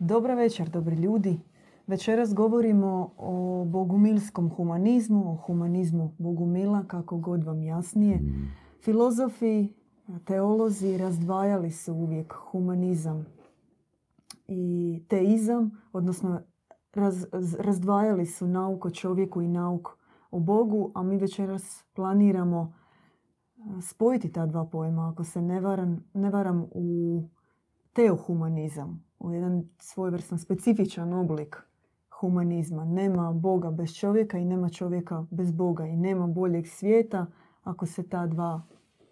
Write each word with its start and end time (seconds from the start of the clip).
Dobra 0.00 0.34
večer, 0.34 0.68
dobri 0.68 0.96
ljudi. 0.96 1.40
Večeras 1.86 2.34
govorimo 2.34 3.10
o 3.16 3.64
bogumilskom 3.64 4.50
humanizmu, 4.50 5.32
o 5.32 5.36
humanizmu 5.36 6.14
bogumila, 6.18 6.84
kako 6.84 7.16
god 7.16 7.44
vam 7.44 7.62
jasnije. 7.62 8.20
Filozofi, 8.80 9.68
teolozi 10.24 10.98
razdvajali 10.98 11.70
su 11.70 11.94
uvijek 11.94 12.32
humanizam 12.32 13.26
i 14.48 15.02
teizam, 15.08 15.70
odnosno 15.92 16.40
raz- 16.94 17.56
razdvajali 17.58 18.26
su 18.26 18.46
nauk 18.46 18.84
o 18.84 18.90
čovjeku 18.90 19.42
i 19.42 19.48
nauk 19.48 19.88
o 20.30 20.38
Bogu, 20.38 20.90
a 20.94 21.02
mi 21.02 21.16
večeras 21.16 21.84
planiramo 21.94 22.72
a, 23.58 23.80
spojiti 23.80 24.32
ta 24.32 24.46
dva 24.46 24.64
pojma, 24.64 25.10
ako 25.12 25.24
se 25.24 25.42
ne 25.42 25.60
varam, 25.60 26.04
ne 26.14 26.30
varam 26.30 26.66
u 26.70 27.22
teohumanizam, 27.92 29.07
u 29.18 29.32
jedan 29.32 29.68
svojevrstan 29.78 30.38
specifičan 30.38 31.12
oblik 31.12 31.56
humanizma. 32.20 32.84
Nema 32.84 33.32
Boga 33.32 33.70
bez 33.70 33.94
čovjeka 33.94 34.38
i 34.38 34.44
nema 34.44 34.68
čovjeka 34.68 35.24
bez 35.30 35.52
Boga 35.52 35.86
i 35.86 35.96
nema 35.96 36.26
boljeg 36.26 36.66
svijeta 36.66 37.26
ako 37.62 37.86
se 37.86 38.08
ta 38.08 38.26
dva 38.26 38.62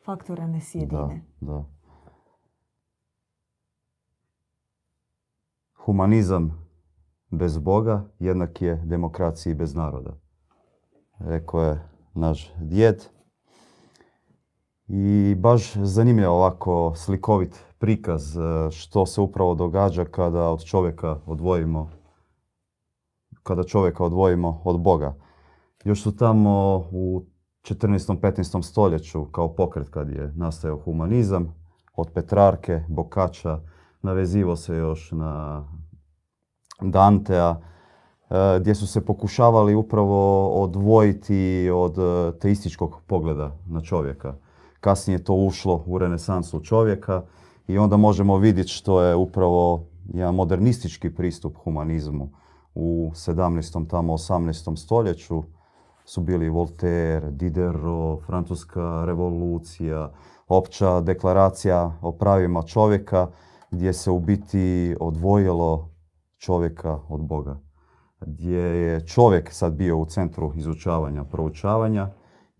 faktora 0.05 0.47
ne 0.47 0.53
Da, 0.53 0.61
sjedine. 0.61 1.25
da. 1.41 1.65
Humanizam 5.85 6.69
bez 7.31 7.59
Boga 7.59 8.05
jednak 8.19 8.63
je 8.63 8.83
demokraciji 8.85 9.55
bez 9.55 9.75
naroda. 9.75 10.19
Rekao 11.19 11.63
je 11.63 11.89
naš 12.15 12.53
djed. 12.61 13.05
I 14.89 15.35
baš 15.39 15.75
zanimljivo 15.75 16.33
ovako 16.35 16.93
slikovit 16.97 17.66
prikaz 17.79 18.37
e, 18.37 18.71
što 18.71 19.07
se 19.07 19.21
upravo 19.21 19.55
događa 19.55 20.05
kada 20.05 20.51
od 20.51 20.65
čovjeka 20.65 21.21
odvojimo 21.27 21.91
kada 23.43 23.65
čovjeka 23.65 24.05
odvojimo 24.05 24.61
od 24.65 24.81
Boga. 24.81 25.15
Još 25.85 26.03
su 26.03 26.17
tamo 26.17 26.77
u 26.91 27.23
14. 27.63 28.21
15. 28.21 28.63
stoljeću 28.63 29.25
kao 29.25 29.55
pokret 29.55 29.89
kad 29.89 30.09
je 30.11 30.33
nastajao 30.37 30.79
humanizam 30.79 31.55
od 31.95 32.11
Petrarke, 32.15 32.83
Bokača, 32.89 33.61
navezivo 34.03 34.57
se 34.57 34.77
još 34.77 35.13
na 35.13 35.65
Dantea, 36.81 37.61
e, 38.31 38.61
gdje 38.61 38.75
su 38.75 38.87
se 38.87 39.05
pokušavali 39.05 39.75
upravo 39.75 40.49
odvojiti 40.63 41.71
od 41.75 41.99
e, 41.99 42.39
teističkog 42.39 43.03
pogleda 43.07 43.57
na 43.67 43.81
čovjeka. 43.81 44.35
Kasnije 44.81 45.15
je 45.15 45.25
to 45.25 45.35
ušlo 45.35 45.85
u 45.87 45.99
renesansu 45.99 46.61
čovjeka 46.61 47.23
i 47.69 47.79
onda 47.79 47.97
možemo 47.97 48.39
vidjeti 48.39 48.71
što 48.71 49.03
je 49.03 49.15
upravo 49.15 49.87
jedan 50.15 50.35
modernistički 50.35 51.15
pristup 51.15 51.57
humanizmu 51.57 52.31
u 52.75 53.11
17. 53.15 53.89
tamo 53.89 54.13
18. 54.13 54.77
stoljeću 54.77 55.43
su 56.05 56.21
bili 56.21 56.49
Voltaire, 56.49 57.31
Diderot, 57.31 58.23
Francuska 58.27 59.05
revolucija, 59.07 60.13
opća 60.49 61.01
deklaracija 61.01 61.99
o 62.01 62.13
pravima 62.13 62.63
čovjeka 62.63 63.29
gdje 63.71 63.93
se 63.93 64.11
u 64.11 64.21
biti 64.21 64.97
odvojilo 65.01 65.91
čovjeka 66.39 67.01
od 67.09 67.21
Boga. 67.21 67.61
Gdje 68.21 68.59
je 68.59 69.07
čovjek 69.07 69.53
sad 69.53 69.75
bio 69.75 69.97
u 69.97 70.07
centru 70.07 70.53
izučavanja, 70.57 71.25
proučavanja 71.25 72.11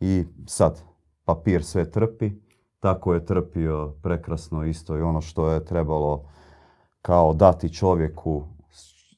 i 0.01 0.25
sad 0.47 0.83
papir 1.25 1.65
sve 1.65 1.91
trpi, 1.91 2.33
tako 2.81 3.15
je 3.15 3.25
trpio 3.25 3.95
prekrasno 4.03 4.65
isto 4.65 4.97
i 4.97 5.03
ono 5.03 5.21
što 5.21 5.51
je 5.51 5.65
trebalo 5.65 6.25
kao 7.03 7.35
dati 7.35 7.73
čovjeku 7.73 8.45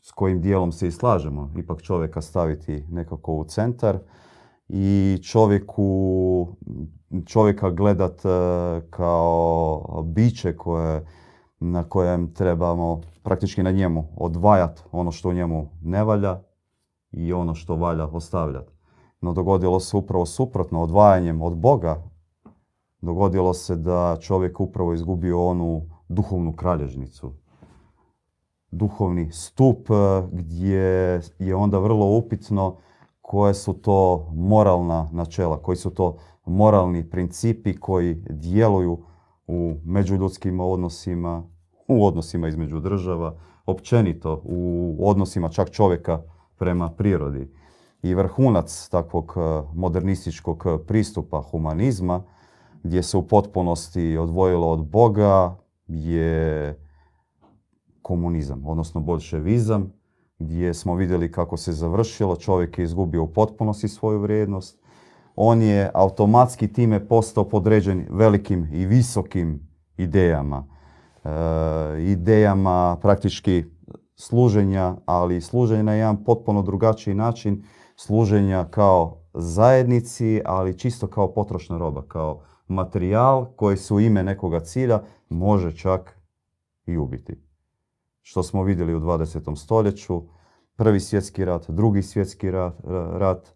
s 0.02 0.12
kojim 0.12 0.40
dijelom 0.40 0.72
se 0.72 0.88
i 0.88 0.92
slažemo, 0.92 1.50
ipak 1.58 1.82
čovjeka 1.82 2.22
staviti 2.22 2.84
nekako 2.90 3.32
u 3.32 3.44
centar 3.44 3.98
i 4.68 5.18
čovjeku, 5.22 6.48
čovjeka 7.26 7.70
gledat 7.70 8.24
e, 8.24 8.28
kao 8.90 10.02
biće 10.06 10.56
koje, 10.56 11.06
na 11.60 11.84
kojem 11.84 12.34
trebamo 12.34 13.00
praktički 13.22 13.62
na 13.62 13.70
njemu 13.70 14.04
odvajat 14.16 14.84
ono 14.92 15.12
što 15.12 15.28
u 15.28 15.32
njemu 15.32 15.68
ne 15.82 16.04
valja 16.04 16.40
i 17.10 17.32
ono 17.32 17.54
što 17.54 17.76
valja 17.76 18.06
ostavljati. 18.06 18.72
No 19.20 19.32
dogodilo 19.32 19.80
se 19.80 19.96
upravo 19.96 20.26
suprotno, 20.26 20.82
odvajanjem 20.82 21.42
od 21.42 21.56
Boga, 21.56 22.02
dogodilo 23.00 23.54
se 23.54 23.76
da 23.76 24.16
čovjek 24.20 24.60
upravo 24.60 24.94
izgubio 24.94 25.46
onu 25.46 25.82
duhovnu 26.08 26.52
kralježnicu, 26.52 27.32
duhovni 28.70 29.32
stup 29.32 29.90
e, 29.90 29.94
gdje 30.32 31.20
je 31.38 31.54
onda 31.54 31.78
vrlo 31.78 32.16
upitno 32.16 32.76
koje 33.20 33.54
su 33.54 33.72
to 33.72 34.28
moralna 34.34 35.08
načela, 35.12 35.62
koji 35.62 35.76
su 35.76 35.90
to 35.90 36.16
moralni 36.46 37.10
principi 37.10 37.80
koji 37.80 38.14
djeluju 38.30 38.98
u 39.46 39.74
međuljudskim 39.84 40.60
odnosima, 40.60 41.42
u 41.88 42.06
odnosima 42.06 42.48
između 42.48 42.80
država, 42.80 43.36
općenito 43.66 44.42
u 44.44 44.96
odnosima 45.00 45.48
čak 45.48 45.70
čovjeka 45.70 46.22
prema 46.56 46.90
prirodi. 46.90 47.50
I 48.02 48.14
vrhunac 48.14 48.88
takvog 48.90 49.34
e, 49.36 49.40
modernističkog 49.74 50.64
pristupa 50.86 51.42
humanizma, 51.42 52.22
gdje 52.82 53.02
se 53.02 53.16
u 53.16 53.22
potpunosti 53.22 54.16
odvojilo 54.16 54.70
od 54.70 54.86
Boga, 54.86 55.56
je 55.88 56.78
komunizam, 58.02 58.66
odnosno 58.66 59.00
bolševizam, 59.00 59.92
gdje 60.38 60.74
smo 60.74 60.94
vidjeli 60.94 61.32
kako 61.32 61.56
se 61.56 61.72
završilo, 61.72 62.36
čovjek 62.36 62.78
je 62.78 62.82
izgubio 62.82 63.22
u 63.22 63.32
potpunosti 63.32 63.88
svoju 63.88 64.20
vrijednost. 64.20 64.78
On 65.36 65.62
je 65.62 65.90
automatski 65.94 66.72
time 66.72 67.08
postao 67.08 67.48
podređen 67.48 68.06
velikim 68.10 68.68
i 68.72 68.86
visokim 68.86 69.68
idejama. 69.96 70.66
E, 71.24 71.30
idejama 72.02 72.96
praktički 73.02 73.64
služenja, 74.16 74.96
ali 75.06 75.40
služenja 75.40 75.82
na 75.82 75.94
jedan 75.94 76.24
potpuno 76.24 76.62
drugačiji 76.62 77.14
način, 77.14 77.64
služenja 77.96 78.64
kao 78.70 79.22
zajednici, 79.34 80.42
ali 80.44 80.78
čisto 80.78 81.06
kao 81.06 81.34
potrošna 81.34 81.78
roba, 81.78 82.02
kao 82.08 82.40
materijal 82.68 83.46
koji 83.56 83.76
se 83.76 83.94
u 83.94 84.00
ime 84.00 84.22
nekoga 84.22 84.60
cilja 84.60 85.02
može 85.28 85.76
čak 85.76 86.18
i 86.86 86.96
ubiti 86.96 87.48
što 88.28 88.42
smo 88.42 88.62
vidjeli 88.62 88.94
u 88.94 89.00
20. 89.00 89.56
stoljeću, 89.56 90.22
prvi 90.76 91.00
svjetski 91.00 91.44
rat, 91.44 91.70
drugi 91.70 92.02
svjetski 92.02 92.50
rat, 92.50 92.74
rat 93.12 93.54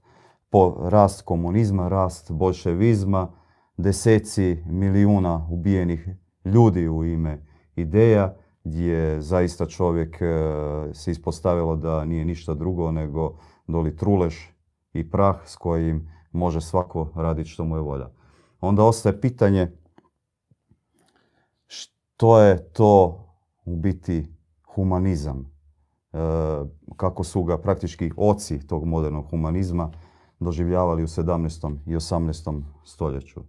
po 0.51 0.77
rast 0.81 1.23
komunizma, 1.23 1.89
rast 1.89 2.33
bolševizma, 2.33 3.29
deseci 3.77 4.63
milijuna 4.67 5.49
ubijenih 5.51 6.09
ljudi 6.45 6.89
u 6.89 7.05
ime 7.05 7.47
ideja, 7.77 8.35
gdje 8.65 9.21
zaista 9.21 9.67
čovjek 9.67 10.23
e, 10.23 10.27
se 10.93 11.11
ispostavilo 11.11 11.77
da 11.77 12.05
nije 12.05 12.25
ništa 12.25 12.55
drugo 12.55 12.91
nego 12.91 13.39
doli 13.67 13.97
truleš 13.97 14.53
i 14.93 15.11
prah 15.11 15.37
s 15.45 15.57
kojim 15.57 16.11
može 16.33 16.61
svako 16.61 17.09
raditi 17.15 17.51
što 17.51 17.65
mu 17.65 17.77
je 17.77 17.83
volja. 17.83 18.09
Onda 18.63 18.85
ostaje 18.85 19.21
pitanje 19.21 19.73
što 21.67 22.41
je 22.41 22.73
to 22.73 23.25
u 23.65 23.77
biti 23.77 24.35
humanizam, 24.75 25.53
e, 26.13 26.19
kako 26.97 27.25
su 27.25 27.43
ga 27.45 27.59
praktički 27.59 28.11
oci 28.17 28.67
tog 28.67 28.85
modernog 28.85 29.31
humanizma 29.31 29.91
doživljavali 30.41 31.03
u 31.03 31.07
17. 31.07 31.77
i 31.87 31.97
18. 31.97 32.63
stoljeću. 32.85 33.41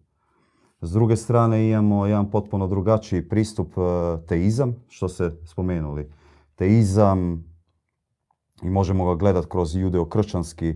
S 0.82 0.92
druge 0.92 1.16
strane 1.16 1.70
imamo 1.70 2.06
jedan 2.06 2.32
potpuno 2.32 2.68
drugačiji 2.68 3.30
pristup 3.30 3.74
e, 3.78 3.82
teizam, 4.28 4.76
što 4.88 5.10
se 5.10 5.38
spomenuli. 5.46 6.12
Teizam 6.56 7.46
i 8.64 8.70
možemo 8.70 9.06
ga 9.06 9.16
gledati 9.16 9.48
kroz 9.50 9.76
judeokršćanski 9.76 10.76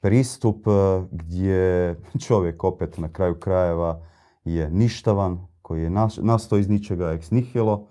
pristup 0.00 0.66
e, 0.66 0.70
gdje 1.10 1.96
čovjek 2.26 2.64
opet 2.64 2.98
na 2.98 3.12
kraju 3.12 3.40
krajeva 3.40 4.02
je 4.44 4.70
ništavan, 4.70 5.46
koji 5.62 5.82
je 5.82 5.90
nastao 6.16 6.58
iz 6.58 6.68
ničega 6.68 7.12
ex 7.12 7.30
nihilo, 7.30 7.88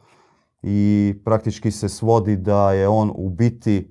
i 0.62 1.16
praktički 1.26 1.72
se 1.72 1.90
svodi 1.90 2.36
da 2.36 2.72
je 2.72 2.88
on 2.88 3.12
u 3.16 3.30
biti 3.30 3.78
e, 3.78 3.86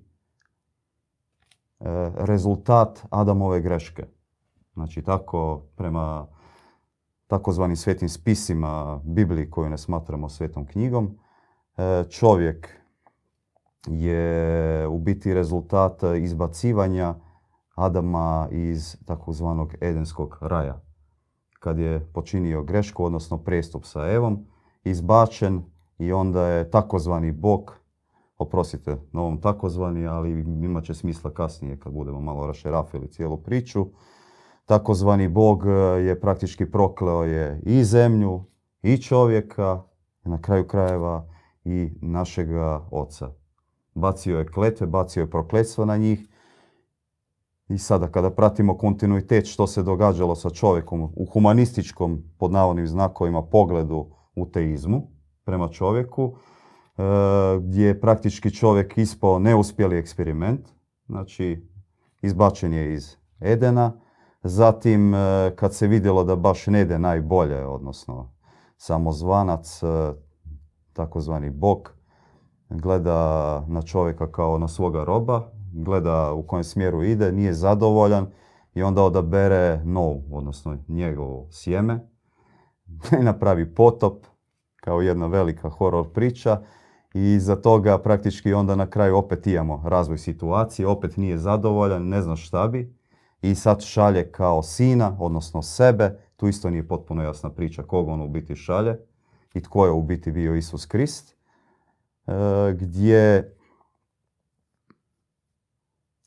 rezultat 2.14 3.04
Adamove 3.10 3.60
greške. 3.60 4.06
Znači 4.74 5.02
tako 5.02 5.62
prema 5.76 6.26
takozvanim 7.26 7.76
svetim 7.76 8.08
spisima 8.08 9.00
Bibliji 9.04 9.50
koju 9.50 9.70
ne 9.70 9.78
smatramo 9.78 10.28
svetom 10.28 10.66
knjigom, 10.66 11.18
e, 11.76 12.04
čovjek 12.10 12.68
je 13.86 14.86
u 14.86 14.98
biti 14.98 15.34
rezultat 15.34 16.02
izbacivanja 16.18 17.14
Adama 17.76 18.48
iz 18.50 18.96
takozvanog 19.04 19.74
Edenskog 19.80 20.38
raja. 20.40 20.80
Kad 21.60 21.78
je 21.78 22.06
počinio 22.12 22.62
grešku, 22.62 23.04
odnosno 23.04 23.38
prestup 23.38 23.84
sa 23.84 24.12
Evom, 24.12 24.46
izbačen 24.84 25.62
i 25.98 26.12
onda 26.12 26.46
je 26.46 26.70
takozvani 26.70 27.32
Bog 27.32 27.74
oprostite 28.38 28.96
na 29.12 29.20
ovom 29.20 29.40
takozvani, 29.40 30.06
ali 30.06 30.30
imat 30.40 30.84
će 30.84 30.94
smisla 30.94 31.30
kasnije 31.30 31.78
kad 31.80 31.92
budemo 31.92 32.20
malo 32.20 32.46
rašerafili 32.46 33.10
cijelu 33.10 33.36
priču. 33.36 33.86
Takozvani 34.66 35.28
Bog 35.28 35.66
e, 35.66 35.70
je 36.02 36.20
praktički 36.20 36.70
prokleo 36.70 37.24
je 37.24 37.60
i 37.64 37.84
zemlju, 37.84 38.44
i 38.82 38.98
čovjeka, 39.02 39.82
na 40.24 40.40
kraju 40.40 40.66
krajeva 40.66 41.26
i 41.64 41.90
našega 42.00 42.86
oca. 42.90 43.30
Bacio 43.94 44.38
je 44.38 44.46
kletve, 44.46 44.86
bacio 44.86 45.20
je 45.20 45.30
prokletstvo 45.30 45.84
na 45.84 45.96
njih. 45.96 46.28
I 47.68 47.78
sada 47.78 48.08
kada 48.08 48.30
pratimo 48.30 48.78
kontinuitet 48.78 49.46
što 49.46 49.66
se 49.66 49.82
događalo 49.82 50.34
sa 50.34 50.50
čovjekom 50.50 51.02
u 51.02 51.26
humanističkom, 51.32 52.22
pod 52.38 52.52
navodnim 52.52 52.86
znakovima, 52.86 53.42
pogledu 53.42 54.06
u 54.34 54.46
teizmu 54.46 55.02
prema 55.44 55.68
čovjeku, 55.68 56.34
e, 56.34 57.02
gdje 57.60 57.86
je 57.86 58.00
praktički 58.00 58.50
čovjek 58.50 58.98
ispao 58.98 59.38
neuspjeli 59.38 59.98
eksperiment, 59.98 60.68
znači 61.06 61.68
izbačen 62.22 62.72
je 62.72 62.94
iz 62.94 63.16
Edena, 63.40 63.92
zatim 64.42 65.14
e, 65.14 65.18
kad 65.56 65.74
se 65.74 65.86
vidjelo 65.86 66.24
da 66.24 66.36
baš 66.36 66.66
ne 66.66 66.80
ide 66.80 66.98
najbolje, 66.98 67.66
odnosno 67.66 68.32
samozvanac, 68.76 69.82
e, 69.82 69.86
takozvani 70.92 71.50
bog, 71.50 71.92
gleda 72.68 73.64
na 73.68 73.82
čovjeka 73.82 74.32
kao 74.32 74.58
na 74.58 74.68
svoga 74.68 75.04
roba, 75.04 75.55
gleda 75.84 76.32
u 76.32 76.42
kojem 76.42 76.64
smjeru 76.64 77.02
ide, 77.02 77.32
nije 77.32 77.52
zadovoljan 77.54 78.26
i 78.74 78.82
onda 78.82 79.02
odabere 79.02 79.80
nov, 79.84 80.14
odnosno 80.32 80.78
njegovo 80.88 81.48
sjeme 81.50 82.08
i 83.20 83.24
napravi 83.24 83.74
potop 83.74 84.26
kao 84.76 85.00
jedna 85.00 85.26
velika 85.26 85.68
horor 85.68 86.12
priča 86.12 86.60
i 87.14 87.38
za 87.40 87.56
toga 87.56 87.98
praktički 87.98 88.52
onda 88.52 88.74
na 88.74 88.90
kraju 88.90 89.16
opet 89.16 89.46
imamo 89.46 89.82
razvoj 89.88 90.18
situacije, 90.18 90.86
opet 90.86 91.16
nije 91.16 91.38
zadovoljan, 91.38 92.08
ne 92.08 92.22
zna 92.22 92.36
šta 92.36 92.68
bi 92.68 92.96
i 93.42 93.54
sad 93.54 93.82
šalje 93.82 94.32
kao 94.32 94.62
sina, 94.62 95.16
odnosno 95.20 95.62
sebe, 95.62 96.18
tu 96.36 96.48
isto 96.48 96.70
nije 96.70 96.88
potpuno 96.88 97.22
jasna 97.22 97.50
priča 97.50 97.82
koga 97.82 98.12
on 98.12 98.20
u 98.20 98.28
biti 98.28 98.56
šalje 98.56 98.98
i 99.54 99.62
tko 99.62 99.86
je 99.86 99.92
u 99.92 100.02
biti 100.02 100.32
bio 100.32 100.54
Isus 100.54 100.86
Krist, 100.86 101.36
e, 102.26 102.32
gdje 102.72 103.55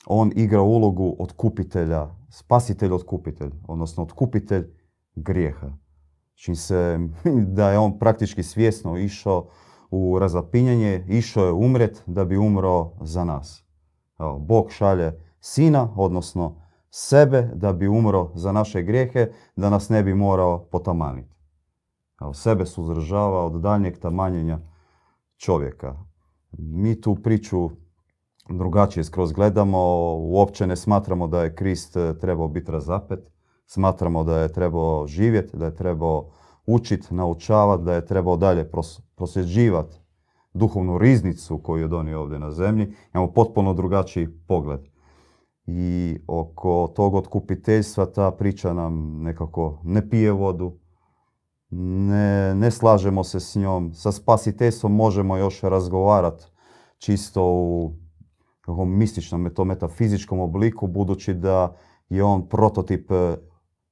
on 0.10 0.32
igra 0.36 0.62
ulogu 0.62 1.16
otkupitelja, 1.20 2.08
spasitelj 2.30 2.94
otkupitelj, 2.94 3.52
odnosno 3.68 4.04
otkupitelj 4.04 4.66
grijeha. 5.16 5.72
Čim 6.36 6.56
se, 6.56 7.00
da 7.58 7.72
je 7.72 7.80
on 7.80 8.00
praktički 8.00 8.44
svjesno 8.44 8.98
išao 8.98 9.48
u 9.92 10.20
razapinjanje, 10.20 11.06
išao 11.08 11.46
je 11.46 11.52
umret 11.52 12.04
da 12.06 12.26
bi 12.26 12.38
umro 12.38 12.92
za 13.02 13.24
nas. 13.24 13.66
Evo, 14.20 14.40
Bog 14.40 14.72
šalje 14.72 15.24
sina, 15.40 15.94
odnosno 15.96 16.62
sebe 16.90 17.50
da 17.54 17.74
bi 17.74 17.88
umro 17.88 18.32
za 18.36 18.52
naše 18.52 18.82
grijehe, 18.82 19.32
da 19.56 19.70
nas 19.70 19.90
ne 19.90 20.04
bi 20.04 20.14
morao 20.14 20.66
potamaniti. 20.72 21.36
Evo, 22.22 22.34
sebe 22.34 22.66
suzdržava 22.66 23.46
od 23.46 23.62
daljnjeg 23.62 24.00
tamanjenja 24.00 24.60
čovjeka. 25.38 25.96
Mi 26.52 27.02
tu 27.02 27.16
priču 27.16 27.70
drugačije 28.50 29.04
skroz 29.04 29.31
gledamo, 29.31 29.80
uopće 30.16 30.68
ne 30.68 30.75
smatramo 30.75 31.28
da 31.28 31.44
je 31.44 31.56
Krist 31.56 31.98
eh, 31.98 32.13
trebao 32.22 32.48
biti 32.48 32.72
razapet, 32.72 33.19
smatramo 33.66 34.24
da 34.24 34.40
je 34.40 34.54
trebao 34.54 35.07
živjeti, 35.07 35.57
da 35.57 35.66
je 35.66 35.75
trebao 35.75 36.30
učiti, 36.66 37.13
naučavati, 37.16 37.84
da 37.84 37.94
je 37.94 38.06
trebao 38.06 38.38
dalje 38.38 38.72
prosljeđivati 39.16 40.00
duhovnu 40.54 40.98
riznicu 40.98 41.57
koju 41.63 41.81
je 41.81 41.88
donio 41.88 42.22
ovdje 42.22 42.40
na 42.40 42.51
zemlji. 42.51 42.94
Imamo 43.13 43.31
potpuno 43.31 43.74
drugačiji 43.74 44.28
pogled. 44.48 44.80
I 45.66 46.18
oko 46.28 46.94
tog 46.96 47.16
otkupiteljstva 47.16 48.06
ta 48.06 48.31
priča 48.31 48.74
nam 48.74 49.22
nekako 49.24 49.81
ne 49.84 50.10
pije 50.10 50.31
vodu, 50.31 50.80
ne, 52.10 52.56
ne 52.56 52.72
slažemo 52.72 53.24
se 53.24 53.40
s 53.40 53.56
njom. 53.56 53.94
Sa 53.94 54.12
spasiteljstvom 54.12 54.96
možemo 54.96 55.38
još 55.38 55.62
razgovarati 55.62 56.46
čisto 56.98 57.44
u 57.44 57.94
mističnom, 58.86 59.50
to 59.56 59.66
metafizičkom 59.66 60.39
obliku, 60.39 60.88
budući 60.88 61.33
da 61.33 61.75
je 62.10 62.24
on 62.24 62.48
prototip 62.50 63.12
e, 63.12 63.38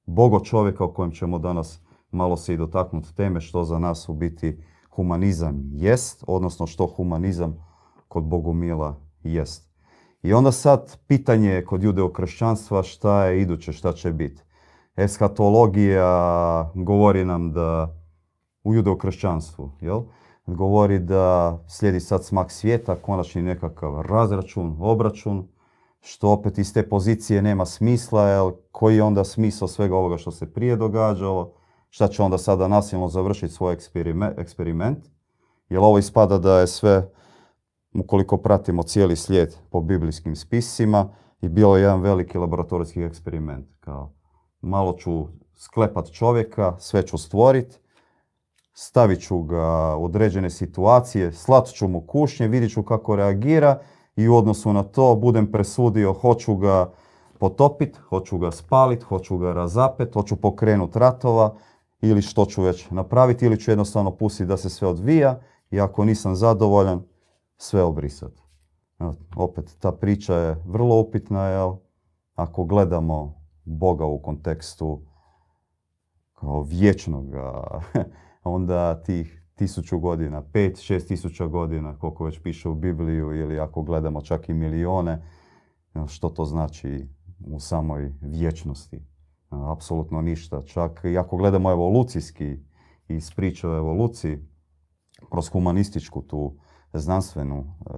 bogo 0.06 0.40
čovjeka 0.40 0.84
o 0.84 0.94
kojem 0.94 1.12
ćemo 1.12 1.40
danas 1.40 1.82
malo 2.12 2.38
se 2.38 2.54
i 2.54 2.58
dotaknuti 2.58 3.16
teme 3.16 3.42
što 3.42 3.64
za 3.64 3.80
nas 3.80 4.10
u 4.10 4.14
biti 4.14 4.64
humanizam 4.90 5.70
jest, 5.74 6.24
odnosno 6.28 6.68
što 6.68 6.88
humanizam 6.88 7.66
kod 8.08 8.24
Bogumila 8.24 9.00
jest. 9.24 9.68
I 10.24 10.34
onda 10.34 10.52
sad 10.52 10.98
pitanje 11.08 11.64
kod 11.68 11.84
judeo-kršćanstva 11.84 12.84
šta 12.84 13.26
je 13.26 13.42
iduće, 13.42 13.74
šta 13.74 13.94
će 13.94 14.12
biti. 14.12 14.42
Eskatologija 14.96 16.72
govori 16.76 17.26
nam 17.26 17.52
da 17.52 17.96
u 18.64 18.74
judeo-kršćanstvu, 18.74 19.70
jel? 19.82 20.02
Govori 20.48 21.00
da 21.00 21.58
slijedi 21.68 22.00
sad 22.00 22.26
smak 22.26 22.52
svijeta, 22.52 22.96
konačni 22.96 23.42
nekakav 23.42 24.02
razračun, 24.02 24.78
obračun, 24.80 25.48
što 26.02 26.32
opet 26.32 26.58
iz 26.58 26.74
te 26.74 26.90
pozicije 26.90 27.42
nema 27.42 27.66
smisla, 27.66 28.28
jer 28.28 28.54
koji 28.72 28.96
je 28.96 29.04
onda 29.04 29.24
smisao 29.24 29.68
svega 29.68 29.96
ovoga 29.96 30.18
što 30.18 30.32
se 30.32 30.54
prije 30.54 30.76
događalo, 30.76 31.54
šta 31.90 32.08
će 32.08 32.24
onda 32.24 32.38
sada 32.38 32.68
nasilno 32.68 33.08
završiti 33.08 33.54
svoj 33.54 33.78
eksperiment, 34.38 35.06
jer 35.70 35.80
ovo 35.80 35.98
ispada 35.98 36.38
da 36.38 36.60
je 36.60 36.68
sve, 36.68 37.10
ukoliko 37.96 38.38
pratimo 38.38 38.84
cijeli 38.84 39.16
slijed 39.16 39.56
po 39.70 39.82
biblijskim 39.82 40.36
spisima, 40.36 41.10
i 41.42 41.50
bilo 41.50 41.78
je 41.78 41.82
jedan 41.82 42.02
veliki 42.02 42.38
laboratorijski 42.38 43.02
eksperiment. 43.02 43.68
Kao, 43.80 44.14
malo 44.62 44.94
ću 44.94 45.28
sklepat 45.56 46.12
čovjeka, 46.12 46.76
sve 46.80 47.08
ću 47.08 47.18
stvoriti, 47.18 47.78
stavit 48.80 49.22
ću 49.22 49.42
ga 49.42 49.96
u 49.96 50.06
određene 50.06 50.50
situacije, 50.50 51.32
slat 51.32 51.68
ću 51.68 51.88
mu 51.88 52.02
kušnje, 52.02 52.48
vidjet 52.48 52.72
ću 52.72 52.84
kako 52.84 53.16
reagira 53.16 53.80
i 54.16 54.28
u 54.28 54.36
odnosu 54.36 54.74
na 54.74 54.84
to 54.84 55.16
budem 55.16 55.52
presudio 55.52 56.14
hoću 56.14 56.56
ga 56.56 56.92
potopit, 57.40 57.98
hoću 58.10 58.38
ga 58.38 58.52
spalit, 58.52 59.04
hoću 59.04 59.38
ga 59.38 59.54
razapet, 59.54 60.14
hoću 60.14 60.36
pokrenut 60.36 60.96
ratova 60.96 61.56
ili 62.02 62.22
što 62.22 62.46
ću 62.46 62.64
već 62.64 62.90
napraviti 62.90 63.46
ili 63.46 63.60
ću 63.60 63.72
jednostavno 63.72 64.12
pustiti 64.12 64.46
da 64.46 64.58
se 64.58 64.70
sve 64.70 64.88
odvija 64.88 65.40
i 65.72 65.80
ako 65.80 66.06
nisam 66.06 66.36
zadovoljan, 66.36 67.04
sve 67.58 67.84
obrisat. 67.84 68.32
Opet, 69.36 69.76
ta 69.80 69.92
priča 69.92 70.36
je 70.36 70.64
vrlo 70.66 71.00
upitna, 71.00 71.48
jel? 71.48 71.74
Ako 72.36 72.64
gledamo 72.64 73.42
Boga 73.64 74.06
u 74.06 74.22
kontekstu 74.22 75.02
kao 76.34 76.62
vječnoga 76.62 77.64
onda 78.48 79.02
tih 79.04 79.44
tisuću 79.58 80.00
godina, 80.00 80.42
pet, 80.42 80.80
šest 80.80 81.08
tisuća 81.08 81.48
godina, 81.48 81.98
koliko 82.00 82.26
već 82.26 82.40
piše 82.40 82.70
u 82.70 82.76
Bibliju, 82.76 83.36
ili 83.36 83.60
ako 83.60 83.82
gledamo 83.82 84.22
čak 84.22 84.50
i 84.50 84.54
milijone, 84.54 85.22
što 86.08 86.30
to 86.30 86.46
znači 86.46 87.08
u 87.46 87.60
samoj 87.60 88.14
vječnosti? 88.22 89.02
Apsolutno 89.50 90.22
ništa. 90.22 90.64
Čak 90.64 91.02
i 91.04 91.18
ako 91.18 91.38
gledamo 91.38 91.72
evolucijski 91.72 92.58
i 93.08 93.20
priča 93.36 93.70
o 93.70 93.78
evoluciji, 93.78 94.38
kroz 95.32 95.50
humanističku 95.50 96.22
tu 96.22 96.56
znanstvenu 96.94 97.58
e, 97.58 97.94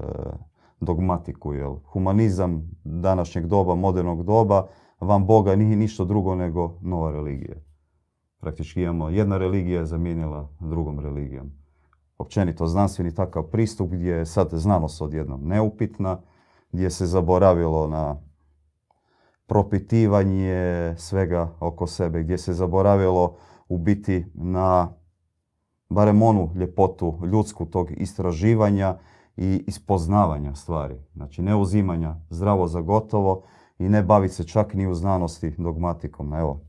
dogmatiku, 0.79 1.53
jel? 1.53 1.75
humanizam 1.85 2.71
današnjeg 2.83 3.45
doba, 3.45 3.75
modernog 3.75 4.23
doba, 4.23 4.67
vam 4.99 5.25
Boga 5.25 5.55
nije 5.55 5.75
ništa 5.75 6.03
drugo 6.03 6.35
nego 6.35 6.77
nova 6.81 7.11
religija 7.11 7.68
praktički 8.39 8.81
imamo 8.81 9.09
jedna 9.09 9.37
religija 9.37 9.79
je 9.79 9.85
zamijenila 9.85 10.49
drugom 10.59 10.99
religijom. 10.99 11.51
Općenito 12.17 12.67
znanstveni 12.67 13.15
takav 13.15 13.43
pristup 13.43 13.91
gdje 13.91 14.11
je 14.11 14.25
sad 14.25 14.49
znanost 14.51 15.01
odjednom 15.01 15.47
neupitna, 15.47 16.21
gdje 16.71 16.89
se 16.89 17.05
zaboravilo 17.05 17.87
na 17.87 18.21
propitivanje 19.47 20.95
svega 20.97 21.55
oko 21.59 21.87
sebe, 21.87 22.23
gdje 22.23 22.37
se 22.37 22.53
zaboravilo 22.53 23.35
u 23.69 23.77
biti 23.77 24.25
na 24.33 24.93
barem 25.89 26.21
onu 26.21 26.51
ljepotu 26.55 27.19
ljudsku 27.31 27.65
tog 27.65 27.91
istraživanja 27.91 28.97
i 29.37 29.63
ispoznavanja 29.67 30.55
stvari. 30.55 30.95
Znači 31.13 31.41
ne 31.41 31.55
uzimanja 31.55 32.15
zdravo 32.29 32.67
za 32.67 32.81
gotovo 32.81 33.43
i 33.79 33.89
ne 33.89 34.03
baviti 34.03 34.33
se 34.33 34.43
čak 34.43 34.73
ni 34.73 34.87
u 34.87 34.93
znanosti 34.93 35.55
dogmatikom. 35.57 36.33
Evo, 36.33 36.61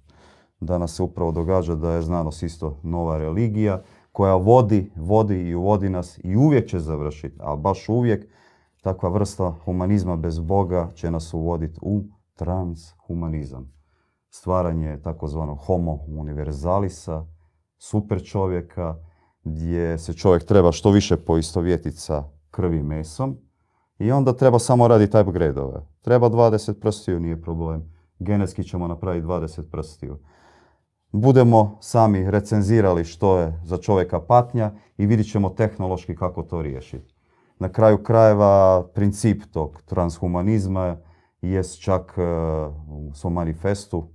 Danas 0.61 0.95
se 0.97 1.03
upravo 1.03 1.33
događa 1.33 1.75
da 1.75 1.93
je 1.93 2.03
znanost 2.03 2.43
isto 2.43 2.81
nova 2.83 3.19
religija 3.19 3.83
koja 4.13 4.35
vodi, 4.35 4.93
vodi 4.97 5.49
i 5.49 5.55
uvodi 5.55 5.89
nas 5.89 6.19
i 6.25 6.37
uvijek 6.37 6.69
će 6.69 6.79
završiti, 6.79 7.37
a 7.41 7.57
baš 7.57 7.89
uvijek 7.89 8.27
takva 8.83 9.09
vrsta 9.09 9.55
humanizma 9.65 10.17
bez 10.17 10.39
Boga 10.39 10.91
će 10.95 11.11
nas 11.11 11.35
uvoditi 11.35 11.79
u 11.83 12.03
transhumanizam. 12.35 13.73
Stvaranje 14.31 15.01
takozvanog 15.03 15.59
homo 15.59 15.99
univerzalisa, 16.09 17.27
super 17.79 18.25
čovjeka, 18.25 18.97
gdje 19.45 19.99
se 19.99 20.15
čovjek 20.15 20.45
treba 20.45 20.73
što 20.73 20.91
više 20.91 21.17
poistovjetiti 21.17 21.97
sa 21.97 22.25
krvi 22.51 22.79
i 22.79 22.83
mesom 22.83 23.37
i 23.99 24.13
onda 24.13 24.33
treba 24.33 24.59
samo 24.59 24.89
raditi 24.89 25.17
upgrade-ove. 25.17 25.87
Treba 26.03 26.31
20 26.31 26.81
prstiju, 26.81 27.21
nije 27.21 27.43
problem. 27.43 27.93
Genetski 28.19 28.65
ćemo 28.65 28.89
napraviti 28.89 29.27
20 29.27 29.71
prstiju. 29.71 30.19
Budemo 31.13 31.79
sami 31.81 32.31
recenzirali 32.31 33.05
što 33.05 33.39
je 33.39 33.61
za 33.65 33.77
čovjeka 33.77 34.21
patnja 34.21 34.73
i 34.99 35.07
vidjet 35.07 35.31
ćemo 35.31 35.51
tehnološki 35.51 36.17
kako 36.17 36.43
to 36.43 36.63
riješiti. 36.63 37.15
Na 37.59 37.69
kraju 37.69 38.03
krajeva 38.03 38.87
princip 38.95 39.43
tog 39.53 39.83
transhumanizma 39.83 40.97
jest 41.43 41.83
čak 41.83 42.15
e, 42.19 42.23
u 42.89 43.11
svom 43.15 43.33
manifestu 43.33 44.09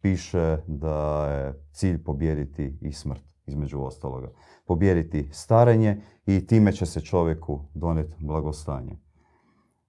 piše 0.00 0.58
da 0.66 1.26
je 1.26 1.64
cilj 1.72 2.04
pobijediti 2.04 2.78
i 2.80 2.92
smrt, 2.92 3.22
između 3.46 3.82
ostaloga. 3.82 4.28
Pobijediti 4.66 5.28
starenje 5.32 6.02
i 6.26 6.46
time 6.46 6.72
će 6.72 6.86
se 6.86 7.00
čovjeku 7.00 7.64
donijeti 7.74 8.16
blagostanje. 8.24 8.98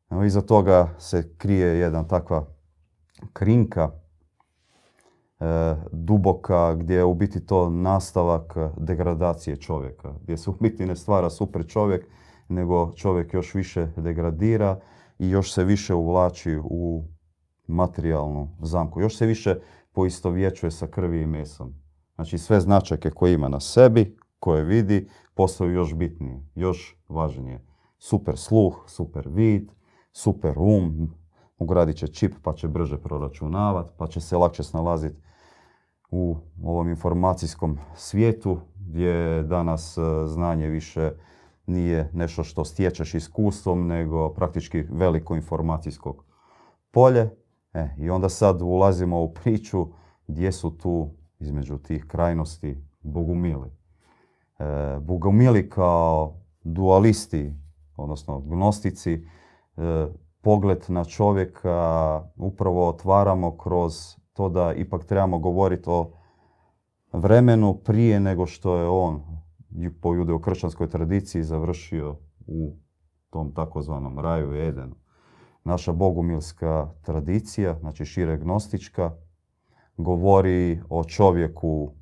Evo, 0.09 0.23
iza 0.23 0.41
toga 0.41 0.95
se 0.97 1.33
krije 1.37 1.79
jedna 1.79 2.07
takva 2.07 2.45
krinka 3.33 3.91
duboka 5.91 6.75
gdje 6.75 6.95
je 6.95 7.05
u 7.05 7.13
biti 7.13 7.45
to 7.45 7.69
nastavak 7.69 8.57
degradacije 8.77 9.55
čovjeka. 9.55 10.13
Gdje 10.23 10.37
se 10.37 10.49
u 10.49 10.53
biti 10.59 10.85
ne 10.85 10.95
stvara 10.95 11.29
super 11.29 11.67
čovjek, 11.67 12.07
nego 12.47 12.91
čovjek 12.95 13.33
još 13.33 13.53
više 13.53 13.87
degradira 13.97 14.79
i 15.19 15.29
još 15.29 15.53
se 15.53 15.63
više 15.63 15.93
uvlači 15.93 16.59
u 16.63 17.03
materijalnu 17.67 18.49
zamku. 18.61 19.01
Još 19.01 19.17
se 19.17 19.25
više 19.25 19.55
poistovjećuje 19.91 20.71
sa 20.71 20.87
krvi 20.87 21.21
i 21.21 21.27
mesom. 21.27 21.73
Znači 22.15 22.37
sve 22.37 22.59
značajke 22.59 23.09
koje 23.09 23.33
ima 23.33 23.47
na 23.47 23.59
sebi, 23.59 24.17
koje 24.39 24.63
vidi, 24.63 25.09
postaju 25.33 25.71
još 25.71 25.95
bitnije, 25.95 26.43
još 26.55 26.97
važnije. 27.09 27.65
Super 27.97 28.37
sluh, 28.37 28.83
super 28.87 29.27
vid, 29.27 29.71
super 30.11 30.53
um, 30.57 31.13
ugradit 31.59 31.97
će 31.97 32.07
čip 32.07 32.33
pa 32.43 32.53
će 32.53 32.67
brže 32.67 32.97
proračunavati, 32.97 33.91
pa 33.97 34.07
će 34.07 34.21
se 34.21 34.37
lakše 34.37 34.63
snalaziti 34.63 35.21
u 36.11 36.35
ovom 36.63 36.89
informacijskom 36.89 37.77
svijetu 37.95 38.59
gdje 38.75 39.43
danas 39.43 39.97
e, 39.97 40.01
znanje 40.27 40.67
više 40.67 41.11
nije 41.65 42.09
nešto 42.13 42.43
što 42.43 42.65
stječeš 42.65 43.13
iskustvom, 43.13 43.87
nego 43.87 44.33
praktički 44.33 44.81
veliko 44.89 45.35
informacijsko 45.35 46.23
polje. 46.91 47.29
E, 47.73 47.89
I 47.97 48.09
onda 48.09 48.29
sad 48.29 48.61
ulazimo 48.61 49.21
u 49.21 49.33
priču 49.33 49.87
gdje 50.27 50.51
su 50.51 50.77
tu 50.77 51.09
između 51.39 51.77
tih 51.77 52.05
krajnosti 52.07 52.83
bogumili. 53.01 53.69
E, 54.59 54.99
bogumili 55.01 55.69
kao 55.69 56.35
dualisti, 56.63 57.53
odnosno 57.95 58.39
gnostici, 58.39 59.13
e, 59.77 60.07
pogled 60.49 60.85
na 60.87 61.05
čovjeka 61.05 62.21
upravo 62.37 62.89
otvaramo 62.89 63.57
kroz 63.57 63.93
to 64.33 64.49
da 64.49 64.73
ipak 64.73 65.05
trebamo 65.05 65.39
govoriti 65.39 65.89
o 65.89 66.11
vremenu 67.13 67.77
prije 67.85 68.19
nego 68.19 68.45
što 68.45 68.75
je 68.75 68.87
on 68.87 69.21
po 70.01 70.13
judeo-kršćanskoj 70.13 70.89
tradiciji 70.89 71.43
završio 71.43 72.15
u 72.47 72.75
tom 73.29 73.53
takozvanom 73.53 74.19
raju 74.19 74.53
Edenu. 74.53 74.95
Naša 75.63 75.93
bogumilska 75.93 76.89
tradicija, 77.01 77.77
znači 77.79 78.05
šire 78.05 78.37
gnostička, 78.37 79.11
govori 79.97 80.81
o 80.89 81.03
čovjeku 81.03 81.93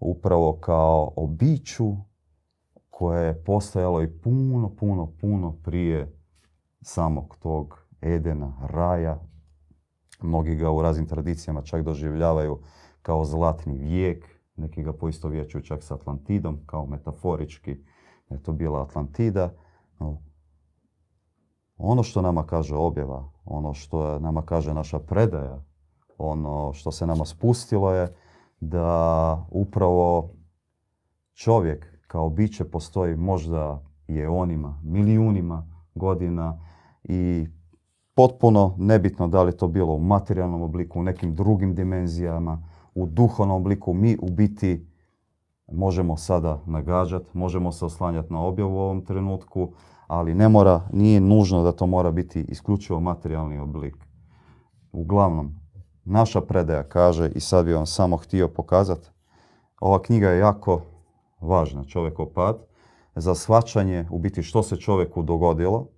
upravo 0.00 0.58
kao 0.60 1.12
o 1.16 1.26
biću 1.26 1.96
koje 2.90 3.26
je 3.26 3.44
postojalo 3.44 4.02
i 4.02 4.20
puno, 4.20 4.74
puno, 4.76 5.12
puno 5.20 5.56
prije 5.64 6.15
samog 6.86 7.36
tog 7.38 7.86
Edena, 8.00 8.52
raja. 8.68 9.18
Mnogi 10.22 10.54
ga 10.54 10.70
u 10.70 10.82
raznim 10.82 11.06
tradicijama 11.06 11.62
čak 11.62 11.82
doživljavaju 11.82 12.58
kao 13.02 13.24
zlatni 13.24 13.78
vijek, 13.78 14.24
neki 14.56 14.82
ga 14.82 14.92
poistovjećuju 14.92 15.62
čak 15.62 15.82
s 15.82 15.90
Atlantidom, 15.90 16.58
kao 16.66 16.86
metaforički 16.86 17.76
je 18.30 18.42
to 18.42 18.52
bila 18.52 18.82
Atlantida. 18.82 19.52
Ono 21.76 22.02
što 22.02 22.22
nama 22.22 22.46
kaže 22.46 22.76
objava, 22.76 23.32
ono 23.44 23.74
što 23.74 24.18
nama 24.18 24.42
kaže 24.42 24.74
naša 24.74 24.98
predaja, 24.98 25.64
ono 26.18 26.72
što 26.72 26.92
se 26.92 27.06
nama 27.06 27.24
spustilo 27.24 27.92
je 27.92 28.14
da 28.60 29.46
upravo 29.50 30.30
čovjek 31.34 32.00
kao 32.06 32.30
biće 32.30 32.64
postoji 32.64 33.16
možda 33.16 33.82
je 34.08 34.28
onima, 34.28 34.80
milijunima 34.82 35.66
godina 35.94 36.66
i 37.08 37.46
potpuno 38.14 38.74
nebitno 38.78 39.28
da 39.28 39.42
li 39.42 39.56
to 39.56 39.68
bilo 39.68 39.94
u 39.94 39.98
materijalnom 39.98 40.62
obliku, 40.62 41.00
u 41.00 41.02
nekim 41.02 41.34
drugim 41.34 41.74
dimenzijama, 41.74 42.68
u 42.94 43.06
duhovnom 43.06 43.56
obliku, 43.56 43.94
mi 43.94 44.16
u 44.22 44.30
biti 44.30 44.86
možemo 45.72 46.16
sada 46.16 46.62
nagađati, 46.66 47.26
možemo 47.32 47.72
se 47.72 47.84
oslanjati 47.84 48.32
na 48.32 48.42
objavu 48.42 48.74
u 48.74 48.78
ovom 48.78 49.04
trenutku, 49.04 49.72
ali 50.06 50.34
ne 50.34 50.48
mora, 50.48 50.88
nije 50.92 51.20
nužno 51.20 51.62
da 51.62 51.72
to 51.72 51.86
mora 51.86 52.10
biti 52.10 52.40
isključivo 52.48 53.00
materijalni 53.00 53.58
oblik. 53.58 53.96
Uglavnom, 54.92 55.54
naša 56.04 56.40
predaja 56.40 56.82
kaže, 56.82 57.30
i 57.34 57.40
sad 57.40 57.64
bi 57.64 57.72
vam 57.72 57.86
samo 57.86 58.16
htio 58.16 58.48
pokazati, 58.48 59.08
ova 59.80 60.02
knjiga 60.02 60.28
je 60.28 60.38
jako 60.38 60.80
važna, 61.40 61.84
čovjekov 61.84 62.26
pad, 62.26 62.58
za 63.14 63.34
svačanje 63.34 64.06
u 64.10 64.18
biti 64.18 64.42
što 64.42 64.62
se 64.62 64.76
čovjeku 64.76 65.22
dogodilo 65.22 65.88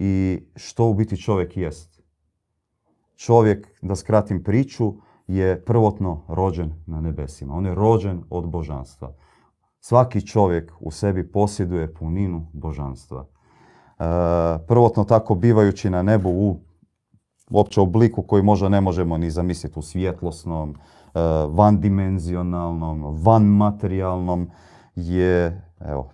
i 0.00 0.42
što 0.56 0.86
u 0.86 0.94
biti 0.94 1.16
čovjek 1.16 1.56
jest. 1.56 2.02
Čovjek, 3.16 3.68
da 3.82 3.96
skratim 3.96 4.42
priču, 4.44 4.94
je 5.26 5.64
prvotno 5.64 6.22
rođen 6.28 6.72
na 6.86 7.00
nebesima. 7.00 7.54
On 7.54 7.66
je 7.66 7.74
rođen 7.74 8.22
od 8.30 8.48
božanstva. 8.48 9.14
Svaki 9.80 10.26
čovjek 10.26 10.72
u 10.80 10.90
sebi 10.90 11.32
posjeduje 11.32 11.94
puninu 11.94 12.46
božanstva. 12.52 13.26
E, 13.26 14.04
prvotno 14.68 15.04
tako 15.04 15.34
bivajući 15.34 15.90
na 15.90 16.02
nebu 16.02 16.30
u 16.30 16.60
uopće 17.50 17.80
obliku 17.80 18.22
koji 18.22 18.42
možda 18.42 18.68
ne 18.68 18.80
možemo 18.80 19.18
ni 19.18 19.30
zamisliti 19.30 19.78
u 19.78 19.82
svjetlosnom, 19.82 20.70
e, 20.70 20.76
vandimenzionalnom, 21.48 23.22
vanmaterijalnom 23.22 24.50
je 24.94 25.62
evo, 25.80 26.10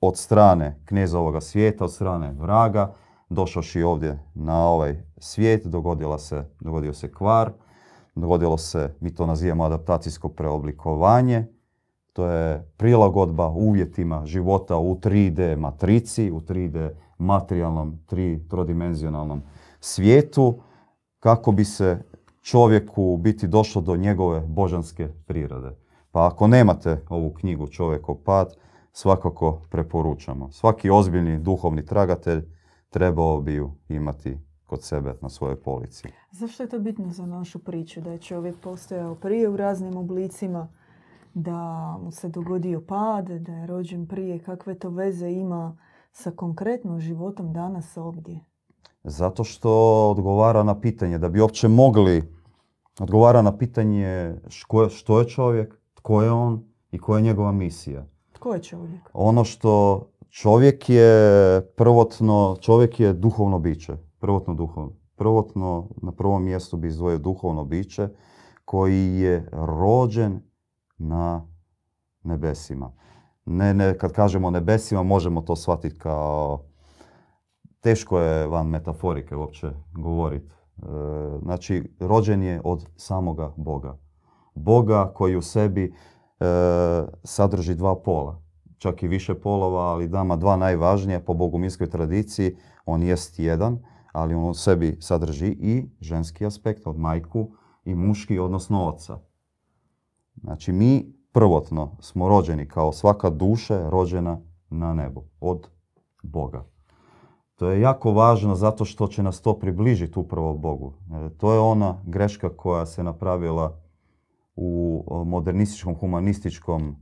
od 0.00 0.16
strane 0.16 0.80
knjeza 0.84 1.18
ovoga 1.18 1.40
svijeta, 1.40 1.84
od 1.84 1.92
strane 1.92 2.32
vraga, 2.32 2.94
došoši 3.28 3.82
ovdje 3.82 4.18
na 4.34 4.68
ovaj 4.68 5.02
svijet, 5.18 5.66
dogodila 5.66 6.18
se, 6.18 6.44
dogodio 6.60 6.94
se 6.94 7.12
kvar, 7.12 7.52
dogodilo 8.14 8.58
se, 8.58 8.94
mi 9.00 9.14
to 9.14 9.26
nazivamo 9.26 9.64
adaptacijsko 9.64 10.28
preoblikovanje, 10.28 11.46
to 12.12 12.26
je 12.26 12.72
prilagodba 12.76 13.48
uvjetima 13.48 14.26
života 14.26 14.76
u 14.76 14.94
3D 14.94 15.56
matrici, 15.56 16.30
u 16.30 16.40
3D 16.40 16.90
materijalnom, 17.18 17.98
tri, 18.06 18.48
trodimenzionalnom 18.48 19.42
svijetu, 19.80 20.60
kako 21.18 21.52
bi 21.52 21.64
se 21.64 22.02
čovjeku 22.42 23.16
biti 23.16 23.48
došlo 23.48 23.82
do 23.82 23.96
njegove 23.96 24.40
božanske 24.40 25.08
prirode. 25.26 25.76
Pa 26.10 26.26
ako 26.26 26.46
nemate 26.46 27.02
ovu 27.08 27.30
knjigu 27.30 27.66
Čovjekov 27.66 28.14
pad, 28.14 28.56
svakako 28.92 29.60
preporučamo. 29.70 30.52
Svaki 30.52 30.90
ozbiljni 30.90 31.38
duhovni 31.38 31.86
tragatelj 31.86 32.44
trebao 32.90 33.40
bi 33.40 33.54
ju 33.54 33.72
imati 33.88 34.38
kod 34.66 34.82
sebe 34.82 35.14
na 35.20 35.28
svojoj 35.28 35.62
polici. 35.62 36.08
Zašto 36.30 36.62
je 36.62 36.68
to 36.68 36.78
bitno 36.78 37.10
za 37.10 37.26
našu 37.26 37.58
priču? 37.58 38.00
Da 38.00 38.12
je 38.12 38.18
čovjek 38.18 38.56
postojao 38.60 39.14
prije 39.14 39.48
u 39.48 39.56
raznim 39.56 39.96
oblicima, 39.96 40.68
da 41.34 41.96
mu 42.02 42.10
se 42.10 42.28
dogodio 42.28 42.80
pad, 42.80 43.28
da 43.28 43.52
je 43.52 43.66
rođen 43.66 44.06
prije. 44.06 44.38
Kakve 44.38 44.74
to 44.74 44.90
veze 44.90 45.30
ima 45.30 45.78
sa 46.12 46.30
konkretno 46.30 46.98
životom 46.98 47.52
danas 47.52 47.96
ovdje? 47.96 48.40
Zato 49.04 49.44
što 49.44 49.70
odgovara 50.10 50.62
na 50.62 50.80
pitanje, 50.80 51.18
da 51.18 51.28
bi 51.28 51.40
uopće 51.40 51.68
mogli 51.68 52.34
odgovara 53.00 53.42
na 53.42 53.58
pitanje 53.58 54.34
što 54.90 55.18
je 55.18 55.28
čovjek, 55.28 55.78
tko 55.94 56.22
je 56.22 56.30
on 56.30 56.64
i 56.90 56.98
koja 56.98 57.18
je 57.18 57.22
njegova 57.22 57.52
misija. 57.52 58.06
Tko 58.40 58.54
je 58.54 58.62
čovjek? 58.62 59.10
Ono 59.12 59.44
što 59.44 60.00
čovjek 60.30 60.90
je 60.90 61.60
prvotno, 61.76 62.56
čovjek 62.60 63.00
je 63.00 63.12
duhovno 63.12 63.58
biće 63.58 63.96
prvotno 64.20 64.54
duhovno. 64.54 64.92
Prvotno, 65.16 65.88
na 66.02 66.12
prvom 66.12 66.44
mjestu 66.44 66.76
bi 66.76 66.88
izdvojio 66.88 67.18
duhovno 67.18 67.64
biće 67.64 68.08
koji 68.64 69.20
je 69.20 69.48
rođen 69.52 70.40
na 70.98 71.46
nebesima. 72.22 72.92
Ne, 73.44 73.74
ne, 73.74 73.98
kad 73.98 74.12
kažemo 74.12 74.50
nebesima, 74.50 75.02
možemo 75.02 75.40
to 75.40 75.56
shvatiti 75.56 75.98
kao... 75.98 76.64
Teško 77.80 78.18
je 78.18 78.46
van 78.46 78.66
metaforike 78.66 79.36
uopće 79.36 79.70
govoriti. 79.92 80.46
E, 80.46 80.82
znači, 81.42 81.96
rođen 82.00 82.42
je 82.42 82.60
od 82.64 82.86
samoga 82.96 83.52
Boga. 83.56 83.98
Boga 84.54 85.12
koji 85.14 85.36
u 85.36 85.42
sebi 85.42 85.94
sadrži 87.24 87.74
dva 87.74 87.96
pola. 87.96 88.42
čak 88.78 89.02
i 89.02 89.08
više 89.08 89.34
polova, 89.34 89.82
ali 89.82 90.08
dama 90.08 90.36
dva 90.36 90.56
najvažnije 90.56 91.24
po 91.24 91.34
bogumilskoj 91.34 91.90
tradiciji. 91.90 92.56
On 92.86 93.02
jest 93.02 93.38
jedan, 93.38 93.78
ali 94.12 94.34
on 94.34 94.50
u 94.50 94.54
sebi 94.54 94.96
sadrži 95.00 95.46
i 95.46 95.90
ženski 96.00 96.46
aspekt 96.46 96.86
od 96.86 96.98
majku 96.98 97.50
i 97.84 97.94
muški, 97.94 98.38
odnosno 98.38 98.88
oca. 98.88 99.18
Znači 100.42 100.72
mi 100.72 101.12
prvotno 101.32 101.96
smo 102.00 102.28
rođeni 102.28 102.68
kao 102.68 102.92
svaka 102.92 103.30
duša 103.30 103.88
rođena 103.88 104.40
na 104.70 104.94
nebu 104.94 105.24
od 105.40 105.68
Boga. 106.22 106.64
To 107.54 107.70
je 107.70 107.80
jako 107.80 108.12
važno 108.12 108.54
zato 108.54 108.84
što 108.84 109.06
će 109.06 109.22
nas 109.22 109.40
to 109.40 109.58
približiti 109.58 110.18
upravo 110.18 110.54
Bogu. 110.54 110.92
E, 111.12 111.28
to 111.38 111.52
je 111.52 111.58
ona 111.58 112.02
greška 112.06 112.48
koja 112.48 112.86
se 112.86 113.02
napravila 113.02 113.80
u 114.62 115.04
modernističkom, 115.26 115.94
humanističkom 115.94 116.88
e, 116.88 116.94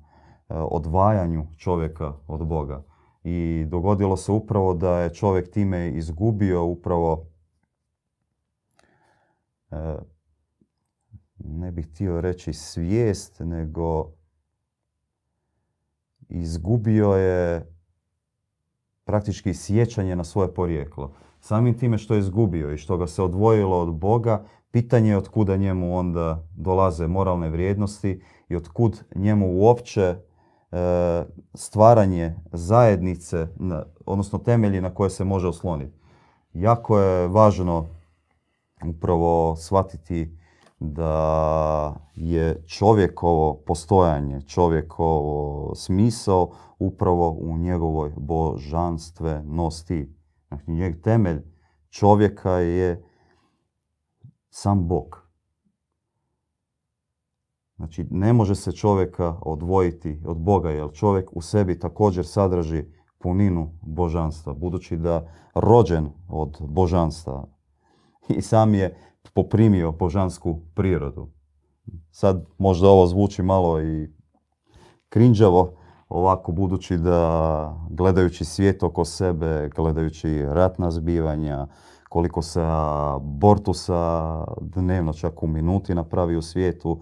odvajanju 0.54 1.46
čovjeka 1.56 2.14
od 2.26 2.46
Boga. 2.46 2.84
I 3.24 3.64
dogodilo 3.68 4.16
se 4.16 4.32
upravo 4.32 4.74
da 4.74 4.98
je 4.98 5.14
čovjek 5.14 5.50
time 5.50 5.88
izgubio 5.88 6.64
upravo 6.64 7.26
e, 9.70 9.96
ne 11.38 11.72
bih 11.72 11.86
htio 11.86 12.20
reći 12.20 12.52
svijest, 12.52 13.40
nego 13.40 14.12
izgubio 16.28 17.12
je 17.12 17.72
praktički 19.04 19.54
sjećanje 19.54 20.16
na 20.16 20.24
svoje 20.24 20.54
porijeklo. 20.54 21.14
Samim 21.40 21.78
time 21.78 21.98
što 21.98 22.14
je 22.14 22.20
izgubio 22.20 22.72
i 22.72 22.76
što 22.76 22.96
ga 22.96 23.06
se 23.06 23.22
odvojilo 23.22 23.82
od 23.82 23.94
Boga, 23.94 24.44
pitanje 24.70 25.10
je 25.10 25.16
od 25.16 25.28
kuda 25.28 25.56
njemu 25.56 25.96
onda 25.96 26.46
dolaze 26.56 27.06
moralne 27.06 27.50
vrijednosti 27.50 28.22
i 28.48 28.56
od 28.56 28.68
kud 28.68 29.04
njemu 29.14 29.58
uopće 29.58 30.02
e, 30.02 30.16
stvaranje 31.54 32.36
zajednice, 32.52 33.46
odnosno 34.06 34.38
temelji 34.38 34.80
na 34.80 34.94
koje 34.94 35.10
se 35.10 35.24
može 35.24 35.48
osloniti. 35.48 35.98
Jako 36.52 36.98
je 36.98 37.28
važno 37.28 37.86
upravo 38.86 39.56
shvatiti 39.56 40.38
da 40.80 41.94
je 42.14 42.64
čovjekovo 42.66 43.62
postojanje, 43.66 44.40
čovjekovo 44.40 45.74
smisao 45.74 46.50
upravo 46.78 47.30
u 47.30 47.58
njegovoj 47.58 48.12
božanstvenosti. 48.16 50.14
Znači, 50.48 50.70
njeg 50.70 51.02
temelj 51.02 51.42
čovjeka 51.90 52.50
je 52.50 53.07
sam 54.60 54.88
Bog. 54.88 55.28
Znači, 57.76 58.06
ne 58.10 58.32
može 58.32 58.54
se 58.54 58.72
čovjeka 58.72 59.36
odvojiti 59.42 60.22
od 60.26 60.36
Boga, 60.38 60.70
jer 60.70 60.92
čovjek 60.92 61.36
u 61.36 61.42
sebi 61.42 61.78
također 61.78 62.26
sadrži 62.26 62.84
puninu 63.18 63.78
božanstva, 63.82 64.54
budući 64.54 64.96
da 64.96 65.32
rođen 65.54 66.08
od 66.28 66.56
božanstva 66.60 67.46
i 68.38 68.42
sam 68.42 68.74
je 68.74 68.96
poprimio 69.34 69.92
božansku 69.92 70.60
prirodu. 70.74 71.28
Sad 72.10 72.46
možda 72.58 72.88
ovo 72.88 73.06
zvuči 73.06 73.42
malo 73.42 73.82
i 73.82 74.08
krinđavo, 75.08 75.76
ovako 76.08 76.52
budući 76.52 76.96
da 76.96 77.88
gledajući 77.90 78.44
svijet 78.44 78.82
oko 78.82 79.04
sebe, 79.04 79.70
gledajući 79.76 80.42
ratna 80.42 80.90
zbivanja, 80.90 81.66
koliko 82.08 82.42
se 82.42 82.60
bortusa 83.20 84.44
dnevno 84.60 85.12
čak 85.12 85.42
u 85.42 85.46
minuti 85.46 85.94
napravi 85.94 86.36
u 86.36 86.42
svijetu, 86.42 87.00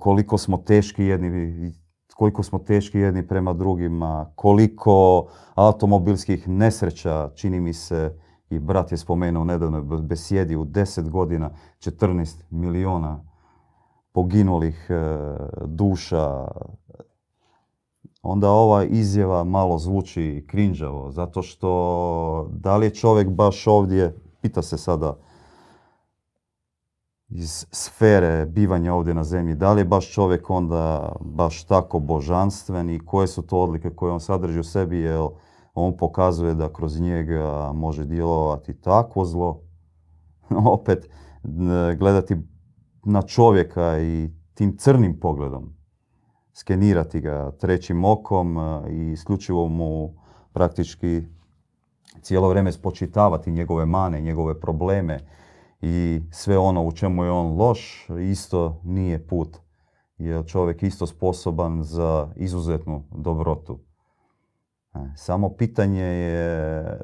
koliko 0.00 0.38
smo 0.38 0.56
teški 0.56 1.04
jedni 1.04 1.72
koliko 2.16 2.42
smo 2.42 2.58
teški 2.58 2.98
jedni 2.98 3.26
prema 3.26 3.52
drugima, 3.52 4.32
koliko 4.34 5.26
automobilskih 5.54 6.48
nesreća, 6.48 7.30
čini 7.34 7.60
mi 7.60 7.72
se, 7.72 8.18
i 8.50 8.58
brat 8.58 8.92
je 8.92 8.98
spomenuo 8.98 9.44
nedavno 9.44 9.82
besjedi 9.82 10.56
u 10.56 10.64
10 10.64 11.10
godina 11.10 11.50
14 11.78 12.42
miliona 12.50 13.24
poginulih 14.12 14.86
e, 14.90 14.94
duša. 15.66 16.48
Onda 18.28 18.50
ova 18.50 18.84
izjava 18.84 19.44
malo 19.44 19.78
zvuči 19.78 20.44
krinđavo, 20.48 21.10
zato 21.10 21.42
što 21.42 22.50
da 22.52 22.76
li 22.76 22.86
je 22.86 22.94
čovjek 22.94 23.28
baš 23.28 23.66
ovdje, 23.66 24.16
pita 24.40 24.62
se 24.62 24.78
sada 24.78 25.16
iz 27.28 27.66
sfere 27.72 28.46
bivanja 28.46 28.94
ovdje 28.94 29.14
na 29.14 29.24
zemlji, 29.24 29.54
da 29.54 29.72
li 29.72 29.80
je 29.80 29.84
baš 29.84 30.12
čovjek 30.12 30.50
onda 30.50 31.12
baš 31.20 31.64
tako 31.64 31.98
božanstven 31.98 32.90
i 32.90 32.98
koje 32.98 33.26
su 33.26 33.42
to 33.42 33.58
odlike 33.62 33.90
koje 33.90 34.12
on 34.12 34.20
sadrži 34.20 34.60
u 34.60 34.64
sebi, 34.64 34.98
jer 34.98 35.20
on 35.74 35.96
pokazuje 35.96 36.54
da 36.54 36.72
kroz 36.72 37.00
njega 37.00 37.72
može 37.74 38.04
djelovati 38.04 38.80
takvo 38.80 39.24
zlo. 39.24 39.60
Opet 40.76 41.10
gledati 41.98 42.36
na 43.04 43.22
čovjeka 43.22 43.98
i 43.98 44.30
tim 44.54 44.76
crnim 44.78 45.20
pogledom, 45.20 45.75
skenirati 46.56 47.20
ga 47.20 47.50
trećim 47.50 48.04
okom 48.04 48.58
i 48.90 49.12
isključivo 49.12 49.68
mu 49.68 50.14
praktički 50.52 51.22
cijelo 52.20 52.48
vrijeme 52.48 52.72
spočitavati 52.72 53.52
njegove 53.52 53.86
mane, 53.86 54.20
njegove 54.20 54.60
probleme 54.60 55.20
i 55.80 56.20
sve 56.30 56.58
ono 56.58 56.84
u 56.84 56.92
čemu 56.92 57.24
je 57.24 57.30
on 57.30 57.56
loš, 57.56 58.08
isto 58.30 58.80
nije 58.84 59.26
put. 59.26 59.56
Jer 60.18 60.46
čovjek 60.46 60.82
isto 60.82 61.06
sposoban 61.06 61.82
za 61.82 62.28
izuzetnu 62.36 63.04
dobrotu. 63.10 63.78
E, 64.94 64.98
samo 65.16 65.48
pitanje 65.48 66.02
je 66.02 67.00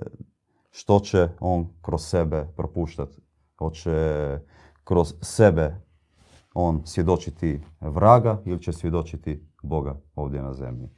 što 0.71 1.01
će 1.01 1.29
on 1.41 1.69
kroz 1.83 2.03
sebe 2.03 2.47
propuštati. 2.57 3.23
Hoće 3.59 4.39
kroz 4.85 5.15
sebe 5.21 5.77
on 6.55 6.83
svjedočiti 6.85 7.61
vraga 7.81 8.41
ili 8.45 8.63
će 8.63 8.73
svjedočiti 8.73 9.49
Boga 9.63 9.97
ovdje 10.15 10.43
na 10.43 10.53
zemlji. 10.53 10.89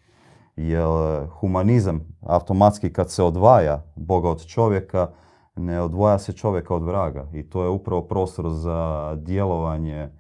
Jer 0.57 1.27
humanizam 1.41 2.01
automatski 2.21 2.93
kad 2.93 3.11
se 3.11 3.23
odvaja 3.23 3.85
Boga 3.97 4.31
od 4.31 4.47
čovjeka, 4.47 5.11
ne 5.57 5.81
odvoja 5.81 6.19
se 6.19 6.33
čovjeka 6.33 6.75
od 6.75 6.83
vraga. 6.83 7.29
I 7.33 7.51
to 7.51 7.63
je 7.63 7.69
upravo 7.69 8.03
prostor 8.03 8.49
za 8.49 9.15
djelovanje 9.17 10.11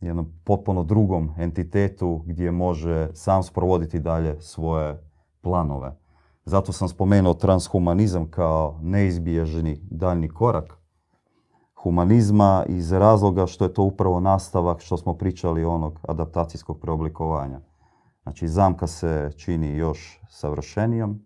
jednom 0.00 0.32
potpuno 0.44 0.84
drugom 0.84 1.34
entitetu 1.38 2.22
gdje 2.26 2.50
može 2.50 3.08
sam 3.14 3.42
sprovoditi 3.42 4.00
dalje 4.00 4.40
svoje 4.40 5.02
planove. 5.40 5.96
Zato 6.44 6.72
sam 6.72 6.88
spomenuo 6.88 7.34
transhumanizam 7.34 8.30
kao 8.30 8.78
neizbježni 8.82 9.80
daljni 9.90 10.28
korak 10.28 10.79
humanizma 11.82 12.64
iz 12.68 12.92
razloga 12.92 13.46
što 13.46 13.64
je 13.64 13.74
to 13.74 13.82
upravo 13.82 14.20
nastavak 14.20 14.80
što 14.80 14.96
smo 14.96 15.14
pričali 15.14 15.64
onog 15.64 16.00
adaptacijskog 16.08 16.80
preoblikovanja. 16.80 17.60
Znači 18.22 18.48
zamka 18.48 18.86
se 18.86 19.30
čini 19.36 19.76
još 19.76 20.20
savršenijom, 20.28 21.24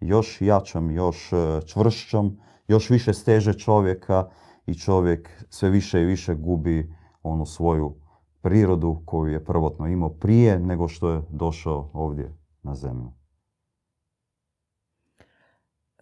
još 0.00 0.40
jačom, 0.40 0.90
još 0.90 1.32
e, 1.32 1.60
čvršćom, 1.66 2.38
još 2.68 2.90
više 2.90 3.14
steže 3.14 3.52
čovjeka 3.52 4.28
i 4.66 4.74
čovjek 4.74 5.44
sve 5.50 5.70
više 5.70 6.02
i 6.02 6.06
više 6.06 6.34
gubi 6.34 6.94
onu 7.22 7.46
svoju 7.46 7.94
prirodu 8.40 9.02
koju 9.04 9.32
je 9.32 9.44
prvotno 9.44 9.86
imao 9.86 10.10
prije 10.10 10.58
nego 10.58 10.88
što 10.88 11.10
je 11.10 11.22
došao 11.30 11.90
ovdje 11.92 12.36
na 12.62 12.74
zemlju. 12.74 13.12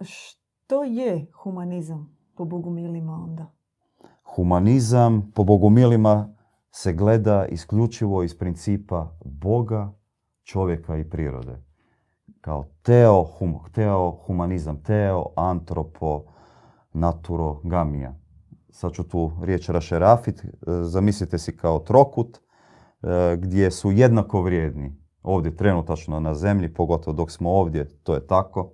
Što 0.01 0.85
je 0.85 1.27
humanizam 1.43 2.17
po 2.35 2.45
bogumilima 2.45 3.13
onda? 3.13 3.56
Humanizam 4.37 5.33
po 5.35 5.45
bogumilima 5.45 6.35
se 6.71 6.93
gleda 6.93 7.47
isključivo 7.47 8.23
iz 8.23 8.39
principa 8.39 9.19
Boga, 9.25 9.93
čovjeka 10.43 10.97
i 10.97 11.11
prirode. 11.11 11.63
Kao 12.41 12.65
teo, 12.83 13.25
hum, 13.25 13.59
teo 13.75 14.11
humanizam, 14.11 14.83
teo 14.83 15.25
antropo 15.37 16.25
gamija. 17.65 18.15
Sad 18.71 18.93
ću 18.93 19.09
tu 19.09 19.33
riječ 19.43 19.69
rašerafit. 19.69 20.45
E, 20.45 20.49
zamislite 20.83 21.39
si 21.39 21.57
kao 21.57 21.79
trokut 21.79 22.37
e, 22.37 23.37
gdje 23.37 23.71
su 23.71 23.93
jednako 23.93 24.43
vrijedni. 24.43 24.97
Ovdje 25.23 25.57
trenutačno 25.57 26.21
na 26.21 26.35
zemlji, 26.35 26.75
pogotovo 26.75 27.17
dok 27.17 27.31
smo 27.31 27.51
ovdje, 27.51 27.89
to 28.03 28.15
je 28.15 28.27
tako. 28.27 28.73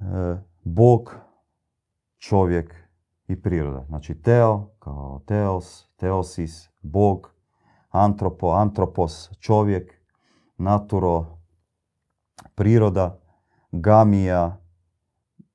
E, 0.00 0.04
Bog, 0.64 1.14
čovjek 2.18 2.89
i 3.30 3.42
priroda. 3.42 3.84
Znači 3.88 4.14
teo 4.14 4.66
kao 4.78 5.20
teos, 5.26 5.88
teosis, 5.96 6.68
Bog, 6.82 7.34
antropo, 7.90 8.50
antropos, 8.50 9.30
čovjek, 9.40 9.92
naturo, 10.56 11.26
priroda, 12.54 13.18
gamija 13.72 14.56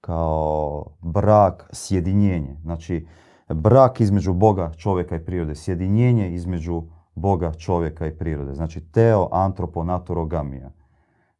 kao 0.01 0.85
brak, 1.01 1.69
sjedinjenje. 1.73 2.57
Znači 2.61 3.07
brak 3.49 3.99
između 3.99 4.33
Boga, 4.33 4.71
čovjeka 4.77 5.15
i 5.15 5.25
prirode, 5.25 5.55
sjedinjenje 5.55 6.33
između 6.33 6.83
Boga, 7.15 7.53
čovjeka 7.53 8.07
i 8.07 8.17
prirode. 8.17 8.53
Znači 8.53 8.81
teo, 8.91 9.29
antropo, 9.31 9.83
natorogamija. 9.83 10.71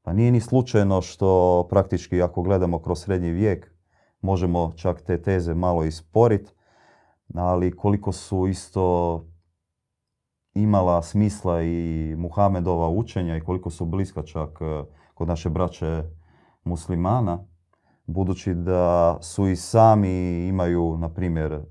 Pa 0.02 0.14
nije 0.14 0.32
ni 0.32 0.40
slučajno 0.40 1.02
što 1.02 1.68
praktički 1.70 2.22
ako 2.22 2.42
gledamo 2.42 2.80
kroz 2.80 3.00
srednji 3.00 3.32
vijek, 3.32 3.75
možemo 4.22 4.74
čak 4.76 5.02
te 5.02 5.22
teze 5.22 5.54
malo 5.54 5.84
isporiti, 5.84 6.52
ali 7.36 7.76
koliko 7.76 8.12
su 8.12 8.48
isto 8.48 9.26
imala 10.54 11.02
smisla 11.02 11.62
i 11.62 12.16
Muhamedova 12.18 12.90
učenja 12.90 13.38
i 13.38 13.42
koliko 13.42 13.70
su 13.70 13.86
bliska 13.86 14.24
čak 14.24 14.50
e, 14.62 14.84
kod 15.14 15.28
naše 15.28 15.50
braće 15.50 16.04
muslimana, 16.64 17.40
budući 18.06 18.54
da 18.54 19.18
su 19.22 19.48
i 19.48 19.56
sami 19.56 20.48
imaju, 20.48 20.98
na 20.98 21.10
primjer, 21.10 21.54
e, 21.54 21.62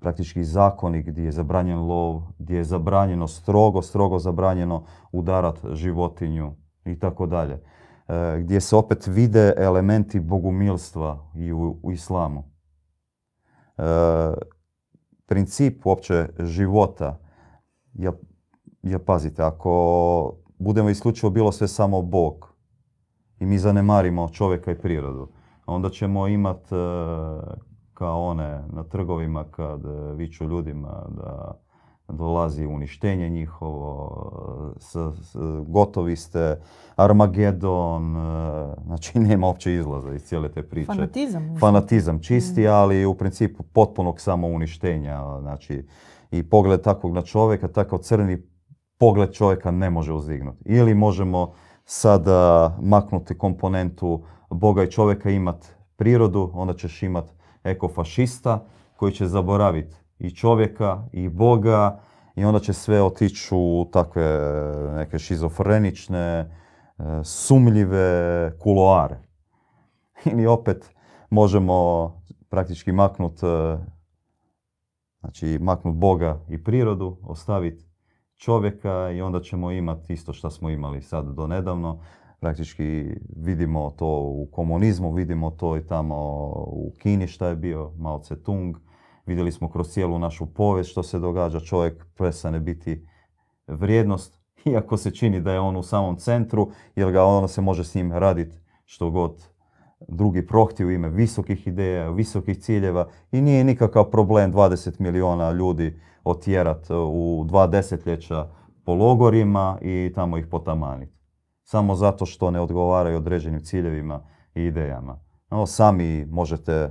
praktički 0.00 0.44
zakoni 0.44 1.02
gdje 1.02 1.24
je 1.24 1.32
zabranjen 1.32 1.78
lov, 1.78 2.22
gdje 2.38 2.56
je 2.56 2.64
zabranjeno 2.64 3.28
strogo, 3.28 3.82
strogo 3.82 4.18
zabranjeno 4.18 4.84
udarat 5.12 5.58
životinju 5.72 6.52
i 6.84 6.98
tako 6.98 7.26
dalje. 7.26 7.62
E, 8.08 8.40
gdje 8.40 8.60
se 8.60 8.76
opet 8.76 9.06
vide 9.06 9.54
elementi 9.56 10.20
bogumilstva 10.20 11.30
i 11.34 11.52
u, 11.52 11.90
islamu. 11.92 12.44
E, 13.78 13.82
princip 15.26 15.86
uopće 15.86 16.28
života 16.38 17.18
je, 17.92 18.12
je, 18.82 19.04
pazite, 19.04 19.42
ako 19.42 20.32
budemo 20.58 20.90
isključivo 20.90 21.30
bilo 21.30 21.52
sve 21.52 21.68
samo 21.68 22.02
Bog 22.02 22.54
i 23.38 23.46
mi 23.46 23.58
zanemarimo 23.58 24.28
čovjeka 24.28 24.70
i 24.70 24.78
prirodu, 24.78 25.28
onda 25.66 25.90
ćemo 25.90 26.28
imati 26.28 26.74
e, 26.74 26.78
kao 27.94 28.22
one 28.22 28.62
na 28.72 28.84
trgovima 28.84 29.44
kad 29.50 29.80
viču 30.16 30.44
ljudima 30.44 31.06
da 31.08 31.65
dolazi 32.08 32.66
uništenje 32.66 33.28
njihovo, 33.28 34.74
s, 34.78 34.96
gotovi 35.66 36.16
ste, 36.16 36.60
Armagedon, 36.96 38.16
e, 38.16 38.74
znači 38.86 39.18
nema 39.28 39.46
uopće 39.46 39.74
izlaza 39.74 40.14
iz 40.14 40.22
cijele 40.22 40.48
te 40.48 40.62
priče. 40.62 40.86
Fanatizam. 40.86 41.56
Fanatizam 41.60 42.22
čisti, 42.22 42.62
mm. 42.62 42.70
ali 42.70 43.06
u 43.06 43.14
principu 43.14 43.62
potpunog 43.62 44.20
samouništenja. 44.20 45.40
Znači, 45.40 45.86
i 46.30 46.42
pogled 46.42 46.82
takvog 46.82 47.14
na 47.14 47.22
čovjeka, 47.22 47.68
takav 47.68 47.98
crni 47.98 48.42
pogled 48.98 49.32
čovjeka 49.32 49.70
ne 49.70 49.90
može 49.90 50.12
uzdignuti. 50.12 50.62
Ili 50.64 50.94
možemo 50.94 51.52
sada 51.84 52.76
maknuti 52.82 53.38
komponentu 53.38 54.24
Boga 54.50 54.82
i 54.82 54.90
čovjeka 54.90 55.30
imat 55.30 55.66
prirodu, 55.96 56.50
onda 56.54 56.74
ćeš 56.74 57.02
imat 57.02 57.34
ekofašista 57.64 58.64
koji 58.96 59.12
će 59.12 59.26
zaboraviti 59.26 59.96
i 60.18 60.30
čovjeka 60.30 61.04
i 61.12 61.28
Boga 61.28 62.00
i 62.36 62.44
onda 62.44 62.60
će 62.60 62.72
sve 62.72 63.02
otići 63.02 63.48
u 63.52 63.88
takve 63.92 64.40
neke 64.94 65.18
šizofrenične, 65.18 66.18
e, 66.18 66.48
sumljive 67.24 68.52
kuloare. 68.58 69.18
Ili 70.32 70.46
opet 70.46 70.94
možemo 71.30 72.10
praktički 72.48 72.92
maknut, 72.92 73.42
e, 73.42 73.78
znači 75.20 75.58
maknut 75.60 75.96
Boga 75.96 76.40
i 76.48 76.64
prirodu, 76.64 77.18
ostaviti 77.22 77.86
čovjeka 78.36 79.10
i 79.10 79.20
onda 79.20 79.40
ćemo 79.40 79.70
imati 79.70 80.12
isto 80.12 80.32
što 80.32 80.50
smo 80.50 80.70
imali 80.70 81.02
sad 81.02 81.34
do 81.34 81.46
nedavno, 81.46 82.00
praktički 82.40 83.04
vidimo 83.36 83.90
to 83.90 84.20
u 84.20 84.48
komunizmu, 84.52 85.12
vidimo 85.12 85.50
to 85.50 85.76
i 85.76 85.86
tamo 85.86 86.16
u 86.66 86.92
Kini 86.98 87.26
šta 87.26 87.48
je 87.48 87.56
bio 87.56 87.92
Mao 87.98 88.18
Tse-tung. 88.18 88.76
Vidjeli 89.26 89.52
smo 89.52 89.70
kroz 89.70 89.88
cijelu 89.88 90.18
našu 90.18 90.46
povijest 90.46 90.90
što 90.90 91.02
se 91.02 91.18
događa. 91.18 91.60
Čovjek 91.60 92.06
prestane 92.14 92.60
biti 92.60 93.06
vrijednost, 93.66 94.40
iako 94.72 94.96
se 94.96 95.10
čini 95.10 95.40
da 95.40 95.52
je 95.52 95.60
on 95.60 95.76
u 95.76 95.82
samom 95.82 96.16
centru, 96.16 96.70
jer 96.96 97.12
ga 97.12 97.24
ono 97.24 97.48
se 97.48 97.60
može 97.60 97.84
s 97.84 97.94
njim 97.94 98.12
raditi 98.12 98.56
što 98.84 99.10
god 99.10 99.48
drugi 100.08 100.46
prohti 100.46 100.84
u 100.84 100.90
ime 100.90 101.08
visokih 101.08 101.66
ideja, 101.66 102.10
visokih 102.10 102.58
ciljeva 102.58 103.08
i 103.32 103.40
nije 103.40 103.64
nikakav 103.64 104.10
problem 104.10 104.52
20 104.52 105.00
miliona 105.00 105.50
ljudi 105.50 106.00
otjerat 106.24 106.86
u 106.90 107.44
dva 107.48 107.66
desetljeća 107.66 108.48
po 108.84 108.94
logorima 108.94 109.78
i 109.82 110.12
tamo 110.14 110.38
ih 110.38 110.46
potamaniti 110.46 111.16
samo 111.66 111.94
zato 111.94 112.26
što 112.26 112.50
ne 112.50 112.60
odgovaraju 112.60 113.16
određenim 113.16 113.60
ciljevima 113.60 114.20
i 114.54 114.62
idejama. 114.62 115.20
No, 115.50 115.66
sami 115.66 116.26
možete 116.30 116.72
e, 116.72 116.90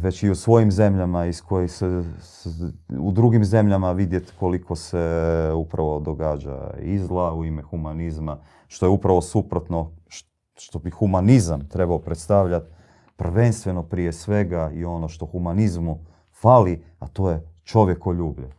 već 0.00 0.22
i 0.22 0.30
u 0.30 0.34
svojim 0.34 0.72
zemljama 0.72 1.26
iz 1.26 1.42
kojih 1.42 1.72
se 1.72 2.02
u 2.98 3.12
drugim 3.12 3.44
zemljama 3.44 3.92
vidjeti 3.92 4.32
koliko 4.38 4.76
se 4.76 5.50
upravo 5.54 6.00
događa 6.00 6.70
izla 6.80 7.34
u 7.34 7.44
ime 7.44 7.62
humanizma, 7.62 8.38
što 8.66 8.86
je 8.86 8.90
upravo 8.90 9.20
suprotno 9.20 9.90
što 10.54 10.78
bi 10.78 10.90
humanizam 10.90 11.68
trebao 11.68 11.98
predstavljati 11.98 12.66
prvenstveno 13.16 13.82
prije 13.82 14.12
svega 14.12 14.70
i 14.74 14.84
ono 14.84 15.08
što 15.08 15.26
humanizmu 15.26 15.98
fali, 16.40 16.84
a 16.98 17.08
to 17.08 17.30
je 17.30 17.52
čovjekoljublje. 17.64 18.50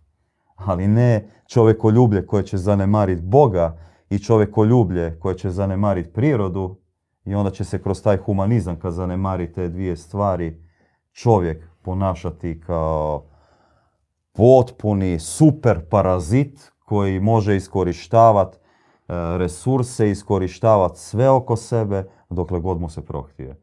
Ali 0.55 0.87
ne 0.87 1.29
čovjekoljublje 1.47 2.27
koje 2.27 2.43
će 2.43 2.57
zanemariti 2.57 3.21
Boga, 3.21 3.77
i 4.09 4.19
čovjekoljublje 4.19 5.19
koje 5.19 5.37
će 5.37 5.49
zanemariti 5.49 6.13
prirodu 6.13 6.77
i 7.25 7.35
onda 7.35 7.51
će 7.51 7.63
se 7.63 7.81
kroz 7.81 8.03
taj 8.03 8.17
humanizam 8.17 8.79
kad 8.79 8.93
zanemari 8.93 9.53
te 9.53 9.69
dvije 9.69 9.97
stvari 9.97 10.66
čovjek 11.17 11.69
ponašati 11.81 12.61
kao 12.61 13.23
potpuni 14.33 15.19
super 15.19 15.89
parazit 15.89 16.71
koji 16.85 17.19
može 17.19 17.55
iskorištavati 17.55 18.57
e, 18.57 18.61
resurse, 19.37 20.09
iskorištavati 20.09 20.99
sve 20.99 21.29
oko 21.29 21.55
sebe 21.55 22.09
dokle 22.29 22.59
god 22.59 22.81
mu 22.81 22.89
se 22.89 23.05
prohtije. 23.05 23.61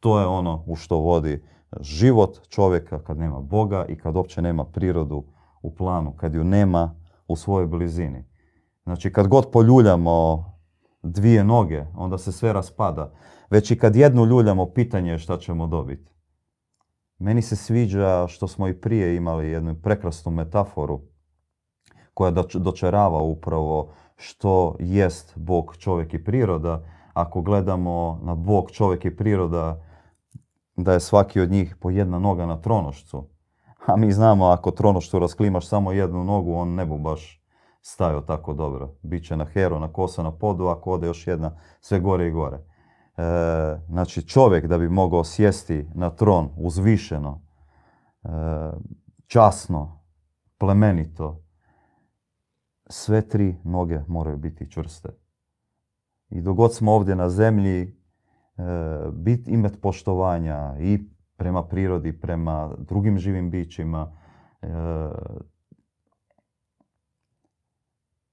To 0.00 0.20
je 0.20 0.26
ono 0.26 0.64
u 0.66 0.76
što 0.76 0.96
vodi 0.96 1.44
život 1.80 2.48
čovjeka 2.48 3.02
kad 3.02 3.18
nema 3.18 3.40
Boga 3.40 3.86
i 3.88 3.98
kad 3.98 4.16
uopće 4.16 4.42
nema 4.42 4.64
prirodu 4.64 5.24
u 5.62 5.74
planu, 5.74 6.12
kad 6.16 6.34
ju 6.34 6.44
nema 6.44 6.94
u 7.28 7.36
svojoj 7.36 7.66
blizini. 7.66 8.24
Znači 8.84 9.12
kad 9.12 9.28
god 9.28 9.50
poljuljamo 9.50 10.44
dvije 11.02 11.44
noge, 11.44 11.84
onda 11.94 12.18
se 12.18 12.32
sve 12.32 12.52
raspada. 12.52 13.12
Već 13.50 13.70
i 13.70 13.78
kad 13.78 13.96
jednu 13.96 14.24
ljuljamo, 14.26 14.66
pitanje 14.66 15.10
je 15.10 15.18
šta 15.18 15.38
ćemo 15.38 15.66
dobiti. 15.66 16.11
Meni 17.22 17.42
se 17.42 17.56
sviđa 17.56 18.26
što 18.28 18.48
smo 18.48 18.68
i 18.68 18.80
prije 18.80 19.16
imali 19.16 19.50
jednu 19.50 19.74
prekrasnu 19.82 20.32
metaforu 20.32 21.00
koja 22.14 22.30
dočerava 22.54 23.18
upravo 23.18 23.92
što 24.16 24.76
jest 24.78 25.32
Bog, 25.36 25.76
čovjek 25.78 26.14
i 26.14 26.24
priroda. 26.24 26.84
Ako 27.12 27.42
gledamo 27.42 28.20
na 28.22 28.34
Bog, 28.34 28.70
čovjek 28.70 29.04
i 29.04 29.16
priroda, 29.16 29.84
da 30.76 30.92
je 30.92 31.00
svaki 31.00 31.40
od 31.40 31.50
njih 31.50 31.76
po 31.80 31.90
jedna 31.90 32.18
noga 32.18 32.46
na 32.46 32.60
tronošcu. 32.60 33.28
A 33.86 33.96
mi 33.96 34.12
znamo 34.12 34.46
ako 34.46 34.70
tronošcu 34.70 35.18
rasklimaš 35.18 35.66
samo 35.66 35.92
jednu 35.92 36.24
nogu, 36.24 36.54
on 36.54 36.74
ne 36.74 36.86
bu 36.86 36.98
baš 36.98 37.42
stajao 37.82 38.20
tako 38.20 38.54
dobro. 38.54 38.94
Biće 39.02 39.36
na 39.36 39.44
hero, 39.44 39.78
na 39.78 39.92
kosa, 39.92 40.22
na 40.22 40.32
podu, 40.32 40.66
ako 40.66 40.92
ode 40.92 41.06
još 41.06 41.26
jedna, 41.26 41.58
sve 41.80 42.00
gore 42.00 42.26
i 42.26 42.30
gore. 42.30 42.71
E, 43.16 43.22
znači 43.88 44.28
čovjek 44.28 44.66
da 44.66 44.78
bi 44.78 44.88
mogao 44.88 45.24
sjesti 45.24 45.86
na 45.94 46.10
tron 46.10 46.48
uzvišeno, 46.56 47.42
e, 48.24 48.28
časno, 49.26 50.04
plemenito, 50.58 51.44
sve 52.86 53.28
tri 53.28 53.56
noge 53.64 54.00
moraju 54.08 54.36
biti 54.36 54.70
čvrste. 54.70 55.08
I 56.28 56.40
dogod 56.40 56.74
smo 56.74 56.92
ovdje 56.92 57.16
na 57.16 57.28
zemlji, 57.28 57.82
e, 57.82 57.92
bit, 59.12 59.48
imati 59.48 59.80
poštovanja 59.80 60.74
i 60.80 60.98
prema 61.36 61.64
prirodi, 61.66 62.20
prema 62.20 62.74
drugim 62.78 63.18
živim 63.18 63.50
bićima, 63.50 64.12
e, 64.62 64.68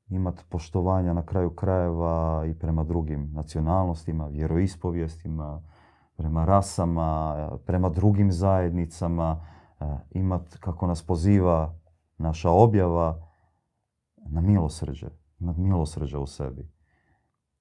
imati 0.09 0.43
poštovanja 0.49 1.13
na 1.13 1.25
kraju 1.25 1.49
krajeva 1.49 2.43
i 2.45 2.53
prema 2.53 2.83
drugim 2.83 3.31
nacionalnostima, 3.33 4.27
vjeroispovijestima, 4.27 5.61
prema 6.17 6.45
rasama, 6.45 7.35
prema 7.65 7.89
drugim 7.89 8.31
zajednicama, 8.31 9.45
e, 9.79 9.85
imati, 10.11 10.57
kako 10.59 10.87
nas 10.87 11.03
poziva 11.03 11.75
naša 12.17 12.51
objava, 12.51 13.29
na 14.25 14.41
milosrđe, 14.41 15.07
imati 15.39 15.59
milosrđe 15.59 16.17
u 16.17 16.27
sebi. 16.27 16.71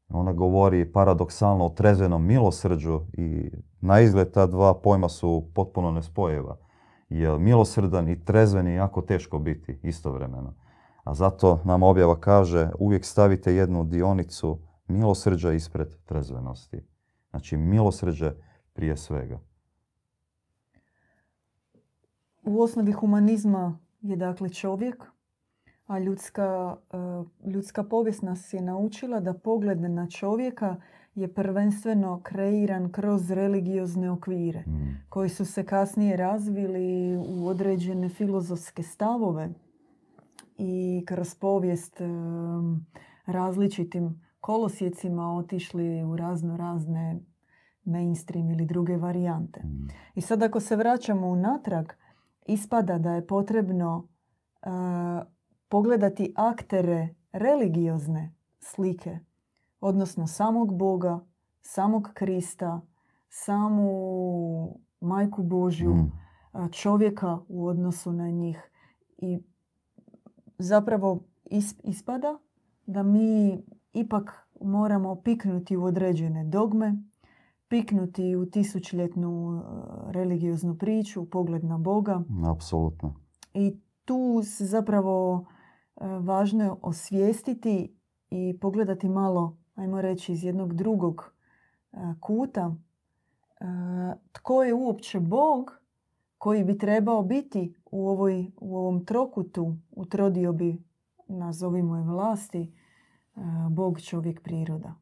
Ona 0.09 0.33
govori 0.33 0.93
paradoksalno 0.93 1.67
o 1.67 1.69
trezvenom 1.69 2.27
milosrđu 2.27 3.01
i 3.13 3.51
na 3.81 4.01
izgled 4.01 4.33
ta 4.33 4.47
dva 4.47 4.75
pojma 4.75 5.09
su 5.09 5.51
potpuno 5.55 5.91
nespojeva. 5.91 6.57
Jer 7.09 7.39
milosrdan 7.39 8.09
i 8.09 8.25
trezven 8.25 8.67
je 8.67 8.75
jako 8.75 9.03
teško 9.03 9.39
biti 9.39 9.79
istovremeno. 9.83 10.55
A 11.09 11.15
zato 11.15 11.61
nam 11.65 11.83
objava 11.83 12.21
kaže 12.21 12.71
uvijek 12.79 13.05
stavite 13.05 13.55
jednu 13.55 13.85
dionicu 13.85 14.59
milosrđa 14.89 15.53
ispred 15.53 15.89
trezvenosti. 16.05 16.85
Znači 17.31 17.57
milosrđe 17.57 18.33
prije 18.73 18.97
svega. 18.97 19.39
U 22.43 22.61
osnovi 22.61 22.93
humanizma 22.93 23.79
je 24.01 24.17
dakle 24.17 24.49
čovjek, 24.49 25.05
a 25.87 25.99
ljudska, 25.99 26.77
e, 26.91 27.49
ljudska 27.51 27.85
povijest 27.85 28.23
nas 28.23 28.53
je 28.53 28.61
naučila 28.61 29.21
da 29.21 29.35
pogled 29.35 29.81
na 29.81 30.09
čovjeka 30.09 30.77
je 31.15 31.35
prvenstveno 31.35 32.21
kreiran 32.23 32.93
kroz 32.93 33.31
religiozne 33.31 34.11
okvire 34.11 34.65
Mm. 34.67 35.03
koji 35.09 35.29
su 35.29 35.45
se 35.45 35.65
kasnije 35.65 36.17
razvili 36.17 37.17
u 37.17 37.47
određene 37.47 38.09
filozofske 38.09 38.83
stavove 38.83 39.49
i 40.59 41.05
kroz 41.07 41.35
povijest 41.35 42.01
različitim 43.27 44.23
kolosjecima 44.41 45.37
otišli 45.37 46.05
u 46.05 46.17
razno 46.17 46.57
razne 46.57 47.21
mainstream 47.85 48.51
ili 48.51 48.67
druge 48.67 48.97
varijante. 48.97 49.61
Mm. 49.65 49.89
I 50.15 50.21
sad 50.21 50.43
ako 50.43 50.61
se 50.61 50.77
vraćamo 50.77 51.27
unatrag, 51.29 51.87
ispada 52.47 52.99
da 52.99 53.13
je 53.13 53.27
potrebno 53.27 54.09
e, 54.63 54.69
pogledati 55.69 56.33
aktere 56.37 57.15
religiozne 57.33 58.35
slike, 58.59 59.19
odnosno 59.81 60.27
samog 60.27 60.79
Boga, 60.79 61.21
samog 61.61 62.11
Krista, 62.15 62.81
samu 63.29 63.91
Majku 65.01 65.43
Božju, 65.43 65.95
Mm. 65.95 66.13
a, 66.53 66.69
čovjeka 66.69 67.39
u 67.49 67.67
odnosu 67.67 68.13
na 68.13 68.31
njih. 68.31 68.71
I 69.19 69.39
zapravo 70.59 71.21
is- 71.45 71.81
ispada 71.85 72.39
da 72.87 73.03
mi 73.03 73.63
ipak 73.93 74.49
moramo 74.61 75.15
piknuti 75.17 75.77
u 75.77 75.85
određene 75.85 76.45
dogme, 76.45 77.03
piknuti 77.69 78.37
u 78.37 78.47
tisućljetnu 78.47 79.63
e, 80.09 80.13
religioznu 80.13 80.79
priču, 80.79 81.31
pogled 81.31 81.65
na 81.65 81.79
Boga. 81.79 82.23
Apsolutno. 82.47 83.15
I 83.55 83.77
tu 84.05 84.43
se 84.45 84.67
zapravo 84.67 85.47
e, 85.97 86.07
važno 86.07 86.65
je 86.65 86.73
osvijestiti 86.83 87.97
i 88.31 88.59
pogledati 88.61 89.09
malo, 89.09 89.57
ajmo 89.75 90.01
reći, 90.01 90.33
iz 90.33 90.45
jednog 90.45 90.75
drugog 90.75 91.33
e, 91.93 91.97
kuta. 92.21 92.75
Tko 94.33 94.63
je 94.63 94.75
uopće 94.75 95.21
Bog 95.21 95.81
koji 96.39 96.65
bi 96.65 96.79
trebao 96.79 97.23
biti 97.23 97.75
u, 97.85 98.09
ovoj, 98.09 98.51
u 98.57 98.77
ovom 98.77 99.05
trokutu, 99.05 99.77
u 99.91 100.05
trodiobi, 100.05 100.83
nazovimo 101.29 101.97
je 101.97 102.03
vlasti, 102.03 102.73
e, 103.37 103.41
Bog, 103.71 104.01
čovjek, 104.01 104.43
priroda. 104.43 104.95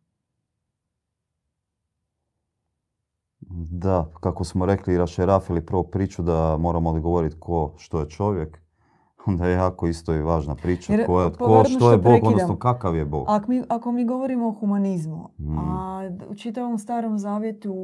Da, 3.70 4.10
kako 4.20 4.44
smo 4.44 4.66
rekli 4.66 4.94
i 4.94 4.98
rašerafili 4.98 5.66
prvo 5.66 5.82
priču 5.82 6.22
da 6.22 6.56
moramo 6.56 6.90
odgovoriti 6.90 7.36
ko 7.40 7.74
što 7.76 8.00
je 8.00 8.08
čovjek, 8.08 8.60
onda 9.26 9.46
je 9.46 9.52
jako 9.54 9.86
isto 9.86 10.14
i 10.14 10.22
važna 10.22 10.54
priča. 10.54 10.92
Jer, 10.92 11.06
ko 11.06 11.22
je, 11.22 11.32
ko, 11.32 11.64
što 11.64 11.78
što 11.78 11.90
je 11.92 11.96
Bog, 11.96 12.04
prekidam. 12.04 12.32
odnosno 12.32 12.56
kakav 12.58 12.96
je 12.96 13.04
Bog. 13.04 13.24
Ako 13.28 13.50
mi, 13.50 13.62
ako 13.68 13.92
mi 13.92 14.04
govorimo 14.04 14.48
o 14.48 14.52
humanizmu, 14.52 15.28
Mm. 15.38 15.58
a 15.58 16.00
u 16.28 16.34
čitavom 16.34 16.78
starom 16.78 17.18
zavjetu 17.18 17.74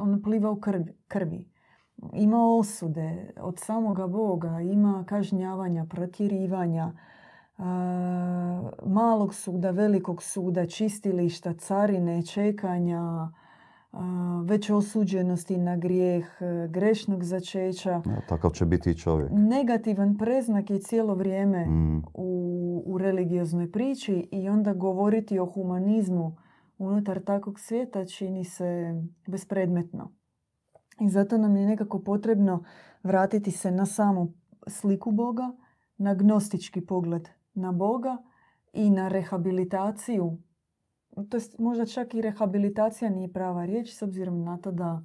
on 0.00 0.22
pliva 0.22 0.50
u 0.50 0.56
krvi, 0.56 0.96
krvi. 1.08 1.51
Ima 2.12 2.46
osude 2.58 3.32
od 3.40 3.58
samoga 3.58 4.06
Boga, 4.06 4.60
ima 4.60 5.04
kažnjavanja, 5.08 5.86
protjerivanja, 5.90 6.92
malog 8.86 9.34
suda, 9.34 9.70
velikog 9.70 10.22
suda, 10.22 10.66
čistilišta, 10.66 11.52
carine, 11.54 12.26
čekanja, 12.26 13.28
već 14.44 14.70
osuđenosti 14.70 15.58
na 15.58 15.76
grijeh, 15.76 16.26
e, 16.40 16.68
grešnog 16.68 17.24
začeća. 17.24 17.90
Ja, 17.90 18.20
takav 18.28 18.50
će 18.50 18.64
biti 18.66 18.90
i 18.90 18.94
čovjek. 18.94 19.30
Negativan 19.32 20.18
preznak 20.18 20.70
je 20.70 20.78
cijelo 20.78 21.14
vrijeme 21.14 21.66
Mm. 21.66 22.02
u, 22.14 22.82
u 22.86 22.98
religioznoj 22.98 23.72
priči 23.72 24.28
i 24.30 24.48
onda 24.48 24.72
govoriti 24.72 25.38
o 25.38 25.46
humanizmu 25.46 26.36
unutar 26.78 27.20
takvog 27.20 27.60
svijeta 27.60 28.04
čini 28.04 28.44
se 28.44 28.94
bespredmetno. 29.26 30.12
I 31.02 31.08
zato 31.08 31.38
nam 31.38 31.56
je 31.56 31.66
nekako 31.66 32.02
potrebno 32.02 32.64
vratiti 33.02 33.50
se 33.50 33.70
na 33.70 33.86
samu 33.86 34.32
sliku 34.66 35.10
Boga, 35.10 35.52
na 35.96 36.14
gnostički 36.14 36.80
pogled 36.86 37.28
na 37.54 37.72
Boga 37.72 38.16
i 38.72 38.90
na 38.90 39.08
rehabilitaciju. 39.08 40.38
To 41.28 41.36
jest 41.36 41.58
možda 41.58 41.86
čak 41.86 42.14
i 42.14 42.22
rehabilitacija 42.22 43.10
nije 43.10 43.32
prava 43.32 43.64
riječ 43.64 43.94
s 43.94 44.02
obzirom 44.02 44.44
na 44.44 44.58
to 44.58 44.72
da 44.72 45.04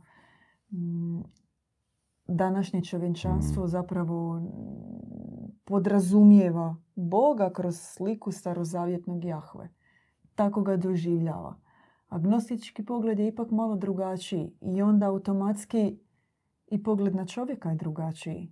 mm, 0.71 1.21
današnje 2.27 2.83
čovječanstvo 2.83 3.67
zapravo 3.67 4.39
mm, 4.39 4.47
podrazumijeva 5.65 6.75
Boga 6.95 7.53
kroz 7.53 7.75
sliku 7.79 8.31
starozavjetnog 8.31 9.25
Jahve. 9.25 9.69
Tako 10.35 10.61
ga 10.61 10.77
doživljava. 10.77 11.66
Agnostički 12.09 12.85
pogled 12.85 13.19
je 13.19 13.27
ipak 13.27 13.51
malo 13.51 13.75
drugačiji 13.75 14.51
i 14.61 14.81
onda 14.81 15.07
automatski 15.07 15.97
i 16.67 16.83
pogled 16.83 17.15
na 17.15 17.25
čovjeka 17.25 17.69
je 17.69 17.75
drugačiji. 17.75 18.51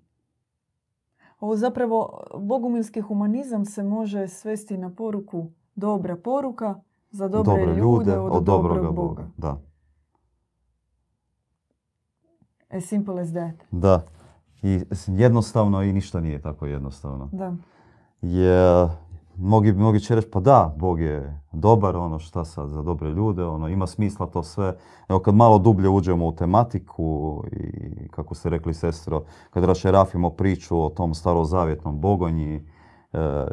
Ovo 1.39 1.55
zapravo, 1.55 2.23
bogumilski 2.39 3.01
humanizam 3.01 3.65
se 3.65 3.83
može 3.83 4.27
svesti 4.27 4.77
na 4.77 4.89
poruku 4.89 5.51
dobra 5.75 6.15
poruka 6.15 6.81
za 7.11 7.27
dobre, 7.27 7.75
ljude, 7.75 8.17
od, 8.17 8.43
dobroga 8.43 8.81
dobrog 8.81 8.95
Boga. 8.95 9.21
Boga. 9.21 9.27
Da. 9.37 9.61
As 12.77 12.83
simple 12.83 13.21
as 13.21 13.29
that. 13.29 13.67
da. 13.71 14.05
I 14.61 14.81
jednostavno 15.07 15.83
i 15.83 15.93
ništa 15.93 16.21
nije 16.21 16.41
tako 16.41 16.65
jednostavno. 16.65 17.29
Da. 17.31 17.55
Je, 18.21 18.87
mnogi, 19.37 19.73
mnogi 19.73 19.99
će 19.99 20.15
reći, 20.15 20.27
pa 20.31 20.39
da, 20.39 20.75
Bog 20.77 20.99
je 20.99 21.41
dobar, 21.51 21.95
ono 21.95 22.19
šta 22.19 22.45
sad 22.45 22.69
za 22.69 22.81
dobre 22.81 23.09
ljude, 23.09 23.43
ono 23.43 23.67
ima 23.67 23.87
smisla 23.87 24.27
to 24.27 24.43
sve. 24.43 24.77
Evo 25.09 25.19
kad 25.19 25.35
malo 25.35 25.57
dublje 25.57 25.89
uđemo 25.89 26.27
u 26.27 26.35
tematiku 26.35 27.43
i 27.51 28.07
kako 28.07 28.35
ste 28.35 28.49
rekli 28.49 28.73
sestro, 28.73 29.23
kad 29.49 29.63
rašerafimo 29.63 30.29
priču 30.29 30.81
o 30.81 30.89
tom 30.89 31.13
starozavjetnom 31.13 31.99
bogonji, 31.99 32.55
e, 32.55 32.61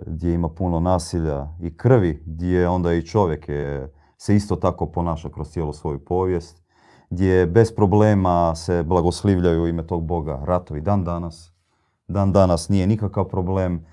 gdje 0.06 0.34
ima 0.34 0.48
puno 0.48 0.80
nasilja 0.80 1.48
i 1.60 1.76
krvi, 1.76 2.22
gdje 2.26 2.68
onda 2.68 2.92
i 2.92 3.06
čovjek 3.06 3.48
je, 3.48 3.92
se 4.16 4.36
isto 4.36 4.56
tako 4.56 4.86
ponaša 4.86 5.28
kroz 5.28 5.48
cijelu 5.48 5.72
svoju 5.72 6.04
povijest, 6.04 6.62
gdje 7.10 7.46
bez 7.46 7.74
problema 7.74 8.54
se 8.54 8.82
blagoslivljaju 8.82 9.66
ime 9.66 9.86
tog 9.86 10.04
Boga 10.04 10.42
ratovi 10.44 10.80
dan 10.80 11.04
danas. 11.04 11.52
Dan 12.08 12.32
danas 12.32 12.68
nije 12.68 12.86
nikakav 12.86 13.24
problem 13.24 13.84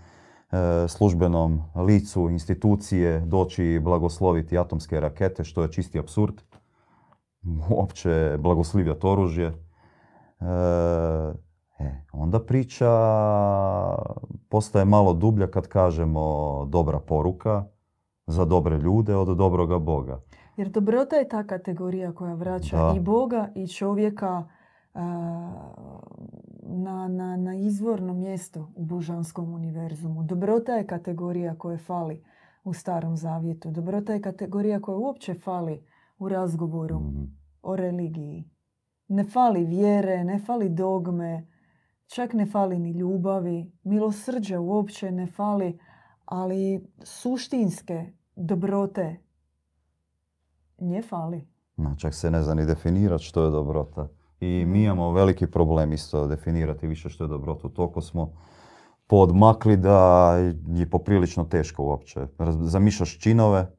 službenom 0.87 1.63
licu 1.75 2.29
institucije 2.29 3.19
doći 3.19 3.65
i 3.65 3.79
blagosloviti 3.79 4.57
atomske 4.57 4.99
rakete, 4.99 5.43
što 5.43 5.61
je 5.61 5.71
čisti 5.71 5.99
absurd. 5.99 6.41
Uopće 7.69 8.37
blagoslivljati 8.39 9.07
oružje. 9.07 9.47
E, 9.47 9.53
e, 11.79 12.03
onda 12.11 12.39
priča 12.39 12.91
postaje 14.49 14.85
malo 14.85 15.13
dublja 15.13 15.47
kad 15.47 15.67
kažemo 15.67 16.65
dobra 16.65 16.99
poruka 16.99 17.65
za 18.27 18.45
dobre 18.45 18.77
ljude 18.77 19.15
od 19.15 19.37
dobroga 19.37 19.79
Boga. 19.79 20.21
Jer 20.57 20.69
dobrota 20.69 21.15
je 21.15 21.29
ta 21.29 21.43
kategorija 21.43 22.13
koja 22.13 22.33
vraća 22.33 22.77
Da. 22.77 22.93
i 22.97 22.99
Boga 22.99 23.49
i 23.55 23.67
čovjeka 23.67 24.43
na, 26.63 27.07
na, 27.07 27.37
na 27.37 27.55
izvorno 27.55 28.13
mjesto 28.13 28.71
u 28.75 28.85
božanskom 28.85 29.53
univerzumu. 29.53 30.23
Dobrota 30.23 30.71
je 30.71 30.87
kategorija 30.87 31.55
koja 31.55 31.77
fali 31.77 32.23
u 32.63 32.73
starom 32.73 33.17
zavjetu. 33.17 33.71
Dobrota 33.71 34.13
je 34.13 34.21
kategorija 34.21 34.79
koja 34.81 34.97
uopće 34.97 35.33
fali 35.33 35.83
u 36.19 36.29
razgovoru 36.29 36.99
Mhm. 36.99 37.23
o 37.61 37.75
religiji. 37.75 38.49
Ne 39.07 39.23
fali 39.23 39.65
vjere, 39.65 40.23
ne 40.23 40.39
fali 40.39 40.69
dogme, 40.69 41.47
čak 42.07 42.33
ne 42.33 42.45
fali 42.45 42.79
ni 42.79 42.91
ljubavi, 42.91 43.71
milosrđa 43.83 44.59
uopće 44.59 45.11
ne 45.11 45.27
fali, 45.27 45.79
ali 46.25 46.87
suštinske 47.03 48.05
dobrote 48.35 49.17
nje 50.79 51.01
fali. 51.01 51.47
Ma, 51.75 51.95
čak 51.95 52.13
se 52.13 52.31
ne 52.31 52.43
zna 52.43 52.53
ni 52.53 52.65
definirati 52.65 53.23
što 53.23 53.43
je 53.43 53.51
dobrota. 53.51 54.07
I 54.39 54.65
mi 54.67 54.83
imamo 54.83 55.11
veliki 55.11 55.47
problem 55.47 55.93
isto 55.93 56.27
definirati 56.27 56.87
više 56.87 57.09
što 57.09 57.23
je 57.23 57.27
dobrota. 57.27 57.69
Toliko 57.69 58.01
smo 58.01 58.33
podmakli 59.07 59.77
da 59.77 60.33
je 60.67 60.89
poprilično 60.89 61.43
teško 61.43 61.83
uopće. 61.83 62.27
Zamišljaš 62.61 63.19
činove, 63.19 63.75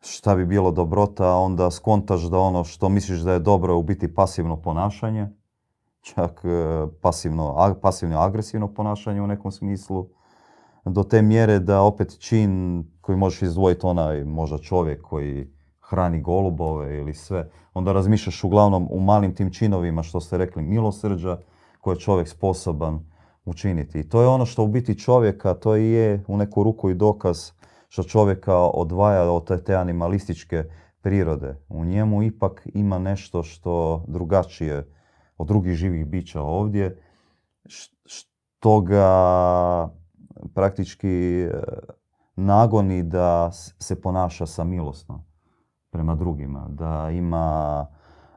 šta 0.00 0.34
bi 0.34 0.46
bilo 0.46 0.70
dobrota, 0.70 1.34
onda 1.34 1.70
skontaš 1.70 2.22
da 2.22 2.38
ono 2.38 2.64
što 2.64 2.88
misliš 2.88 3.20
da 3.20 3.32
je 3.32 3.38
dobro 3.38 3.72
je 3.72 3.76
u 3.76 3.82
biti 3.82 4.14
pasivno 4.14 4.56
ponašanje. 4.62 5.28
Čak 6.00 6.40
e, 6.44 6.86
pasivno, 7.00 7.76
pasivno 7.82 8.18
agresivno 8.18 8.74
ponašanje 8.74 9.22
u 9.22 9.26
nekom 9.26 9.52
smislu. 9.52 10.08
Do 10.84 11.02
te 11.02 11.22
mjere 11.22 11.58
da 11.58 11.82
opet 11.82 12.18
čin 12.18 12.84
koji 13.00 13.18
možeš 13.18 13.42
izdvojiti 13.42 13.86
onaj 13.86 14.24
možda 14.24 14.58
čovjek 14.58 15.02
koji 15.02 15.52
hrani 15.92 16.20
golubove 16.20 16.98
ili 16.98 17.14
sve, 17.14 17.50
onda 17.74 17.92
razmišljaš 17.92 18.44
uglavnom 18.44 18.88
u 18.90 19.00
malim 19.00 19.34
tim 19.34 19.50
činovima 19.52 20.02
što 20.02 20.20
ste 20.20 20.38
rekli 20.38 20.62
milosrđa 20.62 21.38
koje 21.80 21.94
je 21.94 22.00
čovjek 22.00 22.28
sposoban 22.28 23.00
učiniti. 23.44 24.00
I 24.00 24.08
to 24.08 24.20
je 24.20 24.28
ono 24.28 24.46
što 24.46 24.62
u 24.62 24.68
biti 24.68 24.98
čovjeka, 24.98 25.54
to 25.54 25.74
je 25.74 26.24
u 26.28 26.36
neku 26.36 26.62
ruku 26.62 26.90
i 26.90 26.94
dokaz 26.94 27.50
što 27.88 28.02
čovjeka 28.02 28.56
odvaja 28.56 29.30
od 29.30 29.64
te, 29.64 29.74
animalističke 29.74 30.64
prirode. 31.02 31.56
U 31.68 31.84
njemu 31.84 32.22
ipak 32.22 32.68
ima 32.74 32.98
nešto 32.98 33.42
što 33.42 34.04
drugačije 34.08 34.88
od 35.38 35.46
drugih 35.46 35.74
živih 35.74 36.06
bića 36.06 36.42
ovdje, 36.42 37.02
što 38.06 38.80
ga 38.80 39.08
praktički 40.54 41.42
e, 41.42 41.50
nagoni 42.36 43.02
da 43.02 43.50
se 43.78 44.00
ponaša 44.00 44.46
samilosno 44.46 45.31
prema 45.92 46.14
drugima, 46.14 46.66
da 46.68 47.10
ima 47.10 47.86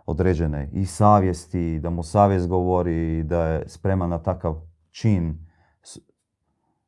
određene 0.05 0.69
i 0.73 0.85
savjesti, 0.85 1.79
da 1.79 1.89
mu 1.89 2.03
savjest 2.03 2.47
govori 2.47 3.23
da 3.23 3.45
je 3.45 3.69
spreman 3.69 4.09
na 4.09 4.17
takav 4.17 4.55
čin, 4.91 5.47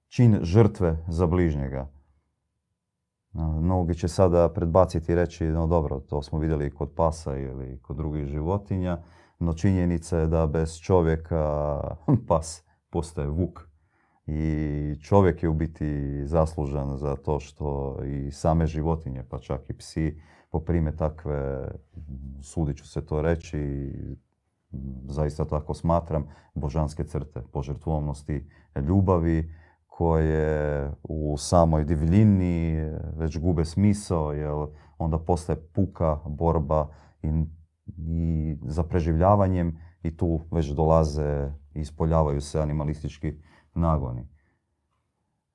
čin 0.08 0.39
žrtve 0.41 1.06
za 1.08 1.27
bližnjega. 1.27 1.88
Mnogi 3.34 3.95
će 3.95 4.08
sada 4.08 4.49
predbaciti 4.49 5.12
i 5.12 5.15
reći, 5.15 5.45
no 5.45 5.67
dobro, 5.67 5.99
to 5.99 6.21
smo 6.21 6.39
vidjeli 6.39 6.73
kod 6.75 6.91
pasa 6.95 7.38
ili 7.38 7.80
kod 7.82 7.97
drugih 7.97 8.25
životinja, 8.25 8.97
no 9.39 9.53
činjenica 9.53 10.17
je 10.17 10.27
da 10.27 10.47
bez 10.47 10.80
čovjeka 10.80 11.82
pas 12.27 12.63
postaje 12.89 13.27
vuk. 13.27 13.67
I 14.25 14.95
čovjek 15.01 15.43
je 15.43 15.49
u 15.49 15.53
biti 15.53 16.21
zaslužan 16.25 16.97
za 16.97 17.15
to 17.15 17.39
što 17.39 17.97
i 18.06 18.32
same 18.32 18.67
životinje, 18.67 19.23
pa 19.30 19.39
čak 19.39 19.69
i 19.69 19.77
psi, 19.77 20.21
poprime 20.49 20.95
takve, 20.95 21.69
sudit 22.41 22.77
ću 22.77 22.88
se 22.88 23.05
to 23.05 23.21
reći, 23.21 23.91
zaista 25.07 25.45
tako 25.45 25.73
smatram, 25.73 26.27
božanske 26.55 27.03
crte, 27.03 27.41
požrtvovnosti, 27.51 28.49
ljubavi, 28.88 29.53
koje 29.97 30.91
u 31.03 31.38
samoj 31.38 31.83
divljini 31.83 32.89
već 33.15 33.39
gube 33.39 33.65
smisao, 33.65 34.33
jer 34.33 34.51
onda 34.97 35.17
postaje 35.17 35.60
puka 35.73 36.19
borba 36.25 36.88
i, 37.23 37.29
i 37.97 38.57
za 38.63 38.83
preživljavanjem 38.83 39.77
i 40.03 40.17
tu 40.17 40.41
već 40.51 40.67
dolaze 40.67 41.51
i 41.73 41.79
ispoljavaju 41.79 42.41
se 42.41 42.62
animalistički 42.62 43.33
nagoni. 43.73 44.27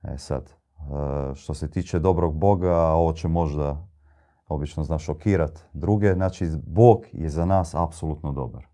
E 0.02 0.18
sad, 0.18 0.50
e, 0.50 1.34
što 1.34 1.54
se 1.54 1.70
tiče 1.70 1.98
dobrog 1.98 2.38
Boga, 2.38 2.76
ovo 2.76 3.12
će 3.12 3.28
možda 3.28 3.88
obično 4.52 4.84
zna 4.84 4.98
šokirat 4.98 5.64
druge, 5.72 6.14
znači 6.14 6.48
Bog 6.66 7.04
je 7.12 7.28
za 7.28 7.44
nas 7.44 7.74
apsolutno 7.74 8.32
dobar. 8.32 8.66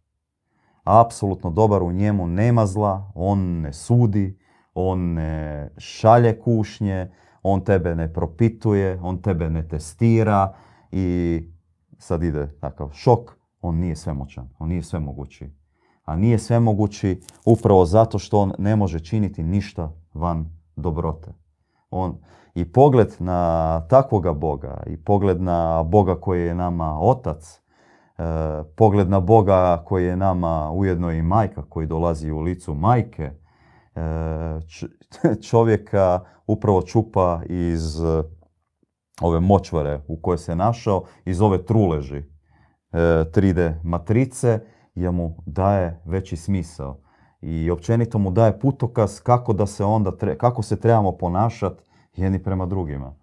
Apsolutno 0.85 1.51
dobar, 1.51 1.83
u 1.83 1.93
njemu 1.93 2.27
nema 2.27 2.67
zla, 2.67 3.13
on 3.15 3.61
ne 3.61 3.73
sudi, 3.73 4.39
on 4.75 5.13
ne 5.13 5.71
šalje 5.77 6.41
kušnje, 6.41 7.11
on 7.43 7.65
tebe 7.65 7.95
ne 7.95 8.13
propituje, 8.13 9.01
on 9.03 9.23
tebe 9.23 9.51
ne 9.51 9.69
testira 9.69 10.55
i 10.93 11.41
sad 11.99 12.23
ide 12.23 12.59
takav 12.61 12.91
šok, 12.93 13.39
on 13.61 13.77
nije 13.77 13.97
svemoćan, 13.97 14.49
on 14.59 14.69
nije 14.69 14.83
svemogući. 14.83 15.51
A 16.05 16.17
nije 16.17 16.39
svemogući 16.39 17.21
upravo 17.45 17.85
zato 17.85 18.19
što 18.19 18.41
on 18.41 18.53
ne 18.59 18.77
može 18.77 19.01
činiti 19.01 19.43
ništa 19.43 19.93
van 20.15 20.51
dobrote. 20.77 21.33
On, 21.91 22.19
I 22.59 22.65
pogled 22.65 23.15
na 23.19 23.81
takvoga 23.89 24.33
Boga 24.33 24.83
i 24.87 24.97
pogled 24.97 25.43
na 25.43 25.83
Boga 25.83 26.21
koji 26.21 26.47
je 26.47 26.55
nama 26.55 26.99
otac, 27.01 27.61
e, 28.19 28.23
pogled 28.77 29.11
na 29.11 29.21
Boga 29.21 29.83
koji 29.85 30.07
je 30.07 30.17
nama 30.17 30.71
ujedno 30.73 31.13
i 31.13 31.23
majka 31.23 31.63
koji 31.69 31.87
dolazi 31.87 32.31
u 32.31 32.41
licu 32.41 32.75
majke, 32.75 33.31
E, 33.99 34.61
čovjeka 35.51 36.21
upravo 36.47 36.83
čupa 36.83 37.41
iz 37.47 38.01
ove 39.21 39.41
močvare 39.41 40.01
u 40.09 40.21
kojoj 40.21 40.39
se 40.39 40.57
našao, 40.57 41.05
iz 41.25 41.41
ove 41.41 41.65
truleži 41.65 42.23
3D 42.93 43.59
e, 43.59 43.81
matrice, 43.83 44.61
jer 44.95 45.13
mu 45.13 45.37
daje 45.47 46.03
veći 46.05 46.37
smisao. 46.37 47.01
I 47.41 47.71
općenito 47.71 48.19
mu 48.19 48.31
daje 48.31 48.61
putokaz 48.61 49.21
kako 49.21 49.53
da 49.53 49.67
se 49.67 49.85
onda, 49.85 50.37
kako 50.39 50.63
se 50.63 50.81
trebamo 50.81 51.13
ponašati 51.13 51.83
jedni 52.19 52.43
prema 52.43 52.67
drugima. 52.67 53.15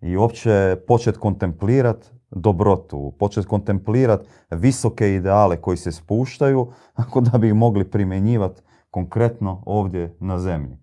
I 0.00 0.16
uopće 0.16 0.76
počet 0.86 1.16
kontemplirat 1.16 2.12
dobrotu, 2.30 3.12
počet 3.18 3.46
kontemplirat 3.46 4.26
visoke 4.50 5.14
ideale 5.14 5.56
koji 5.56 5.76
se 5.76 5.92
spuštaju, 5.92 6.72
ako 7.02 7.20
da 7.20 7.38
bi 7.38 7.46
ih 7.46 7.54
mogli 7.54 7.90
primjenjivati 7.90 8.62
konkretno 8.90 9.62
ovdje 9.66 10.16
na 10.20 10.38
zemlji. 10.38 10.76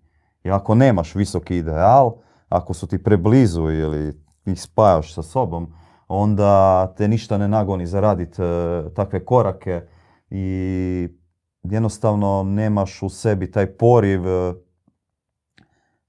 I 0.44 0.50
ako 0.50 0.74
nemaš 0.74 1.14
visoki 1.14 1.56
ideal, 1.56 2.12
ako 2.48 2.74
su 2.74 2.86
ti 2.86 3.02
preblizu 3.02 3.70
ili 3.70 4.20
ih 4.46 4.60
spajaš 4.60 5.14
sa 5.14 5.22
sobom, 5.22 5.72
onda 6.08 6.86
te 6.96 7.08
ništa 7.08 7.38
ne 7.38 7.48
nagoni 7.48 7.86
zaraditi 7.86 8.42
e, 8.42 8.44
takve 8.94 9.24
korake 9.24 9.82
i 10.30 11.08
jednostavno 11.62 12.42
nemaš 12.42 13.02
u 13.02 13.08
sebi 13.08 13.50
taj 13.50 13.66
poriv 13.66 14.28
e, 14.28 14.54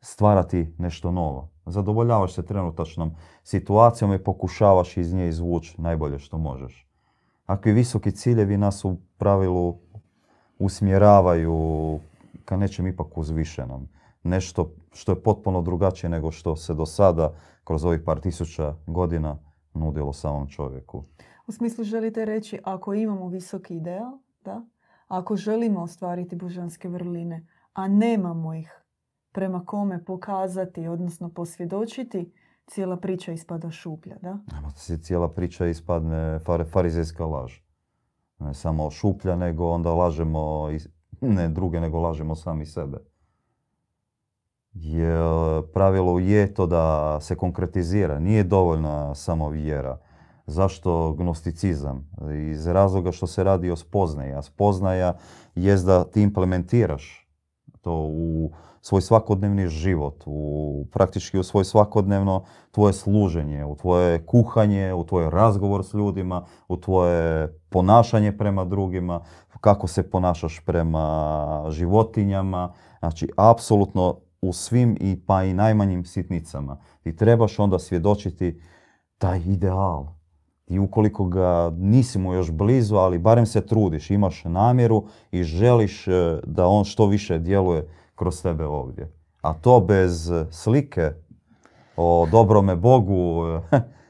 stvarati 0.07 0.73
nešto 0.77 1.11
novo. 1.11 1.49
Zadovoljavaš 1.65 2.33
se 2.33 2.45
trenutačnom 2.45 3.11
situacijom 3.43 4.13
i 4.13 4.23
pokušavaš 4.23 4.97
iz 4.97 5.13
nje 5.13 5.27
izvući 5.27 5.81
najbolje 5.81 6.19
što 6.19 6.37
možeš. 6.37 6.87
Akvi 7.45 7.71
visoki 7.71 8.11
ciljevi 8.11 8.57
nas 8.57 8.85
u 8.85 8.97
pravilu 9.17 9.77
usmjeravaju 10.59 11.99
ka 12.45 12.57
nečem 12.57 12.87
ipak 12.87 13.17
uzvišenom. 13.17 13.87
Nešto 14.23 14.71
što 14.93 15.11
je 15.11 15.23
potpuno 15.23 15.61
drugačije 15.61 16.09
nego 16.09 16.31
što 16.31 16.55
se 16.55 16.73
do 16.73 16.85
sada 16.85 17.33
kroz 17.63 17.85
ovih 17.85 18.01
par 18.05 18.19
tisuća 18.19 18.75
godina 18.87 19.37
nudilo 19.73 20.13
samom 20.13 20.47
čovjeku. 20.47 21.03
U 21.47 21.51
smislu 21.51 21.83
želite 21.83 22.25
reći 22.25 22.59
ako 22.63 22.93
imamo 22.93 23.27
visoki 23.27 23.75
ideal, 23.75 24.17
da? 24.43 24.65
ako 25.07 25.35
želimo 25.35 25.81
ostvariti 25.81 26.35
božanske 26.35 26.89
vrline, 26.89 27.47
a 27.73 27.87
nemamo 27.87 28.53
ih 28.53 28.86
prema 29.37 29.65
kome 29.65 30.05
pokazati, 30.05 30.87
odnosno 30.87 31.29
posvjedočiti, 31.29 32.33
cijela 32.67 32.97
priča 32.97 33.31
ispada 33.31 33.71
šuplja, 33.71 34.15
da? 34.21 34.37
Cijela 35.01 35.29
priča 35.29 35.67
ispadne 35.67 36.39
farizejska 36.71 37.25
laž 37.25 37.59
ne 38.39 38.53
samo 38.53 38.91
šuplja, 38.91 39.35
nego 39.35 39.69
onda 39.69 39.93
lažemo 39.93 40.69
ne 41.21 41.49
druge, 41.49 41.79
nego 41.79 41.99
lažemo 41.99 42.35
sami 42.35 42.65
sebe. 42.65 42.97
Jer 44.73 45.21
pravilo 45.73 46.19
je 46.19 46.53
to 46.53 46.65
da 46.65 47.17
se 47.21 47.35
konkretizira, 47.35 48.19
nije 48.19 48.43
dovoljna 48.43 49.15
samo 49.15 49.49
vjera. 49.49 49.99
Zašto 50.47 51.13
gnosticizam? 51.13 52.09
Iz 52.51 52.67
razloga 52.67 53.11
što 53.11 53.27
se 53.27 53.43
radi 53.43 53.71
o 53.71 53.75
spoznaji, 53.75 54.33
a 54.33 54.41
spoznaja 54.41 55.17
je 55.55 55.75
da 55.75 56.03
ti 56.03 56.21
implementiraš 56.21 57.27
to 57.81 57.93
u 58.11 58.51
svoj 58.81 59.01
svakodnevni 59.01 59.67
život, 59.67 60.23
u, 60.25 60.85
praktički 60.91 61.39
u 61.39 61.43
svoj 61.43 61.65
svakodnevno 61.65 62.43
tvoje 62.71 62.93
služenje, 62.93 63.65
u 63.65 63.75
tvoje 63.75 64.25
kuhanje, 64.25 64.93
u 64.93 65.03
tvoj 65.03 65.29
razgovor 65.29 65.85
s 65.85 65.93
ljudima, 65.93 66.45
u 66.67 66.77
tvoje 66.77 67.53
ponašanje 67.69 68.37
prema 68.37 68.65
drugima, 68.65 69.21
kako 69.61 69.87
se 69.87 70.09
ponašaš 70.09 70.59
prema 70.65 71.65
životinjama. 71.69 72.73
Znači, 72.99 73.29
apsolutno 73.37 74.17
u 74.41 74.53
svim 74.53 74.97
i 74.99 75.19
pa 75.25 75.43
i 75.43 75.53
najmanjim 75.53 76.05
sitnicama. 76.05 76.77
Ti 77.03 77.15
trebaš 77.15 77.59
onda 77.59 77.79
svjedočiti 77.79 78.61
taj 79.17 79.41
ideal. 79.45 80.07
I 80.67 80.79
ukoliko 80.79 81.25
ga 81.25 81.71
nisi 81.77 82.19
mu 82.19 82.33
još 82.33 82.51
blizu, 82.51 82.95
ali 82.95 83.17
barem 83.17 83.45
se 83.45 83.65
trudiš, 83.65 84.09
imaš 84.09 84.43
namjeru 84.43 85.05
i 85.31 85.43
želiš 85.43 86.07
eh, 86.07 86.39
da 86.43 86.67
on 86.67 86.83
što 86.85 87.05
više 87.05 87.39
djeluje 87.39 87.87
kroz 88.17 88.41
tebe 88.41 88.65
ovdje. 88.65 89.11
A 89.41 89.53
to 89.53 89.79
bez 89.79 90.31
slike 90.51 91.11
o 91.95 92.27
dobrome 92.31 92.75
Bogu 92.75 93.43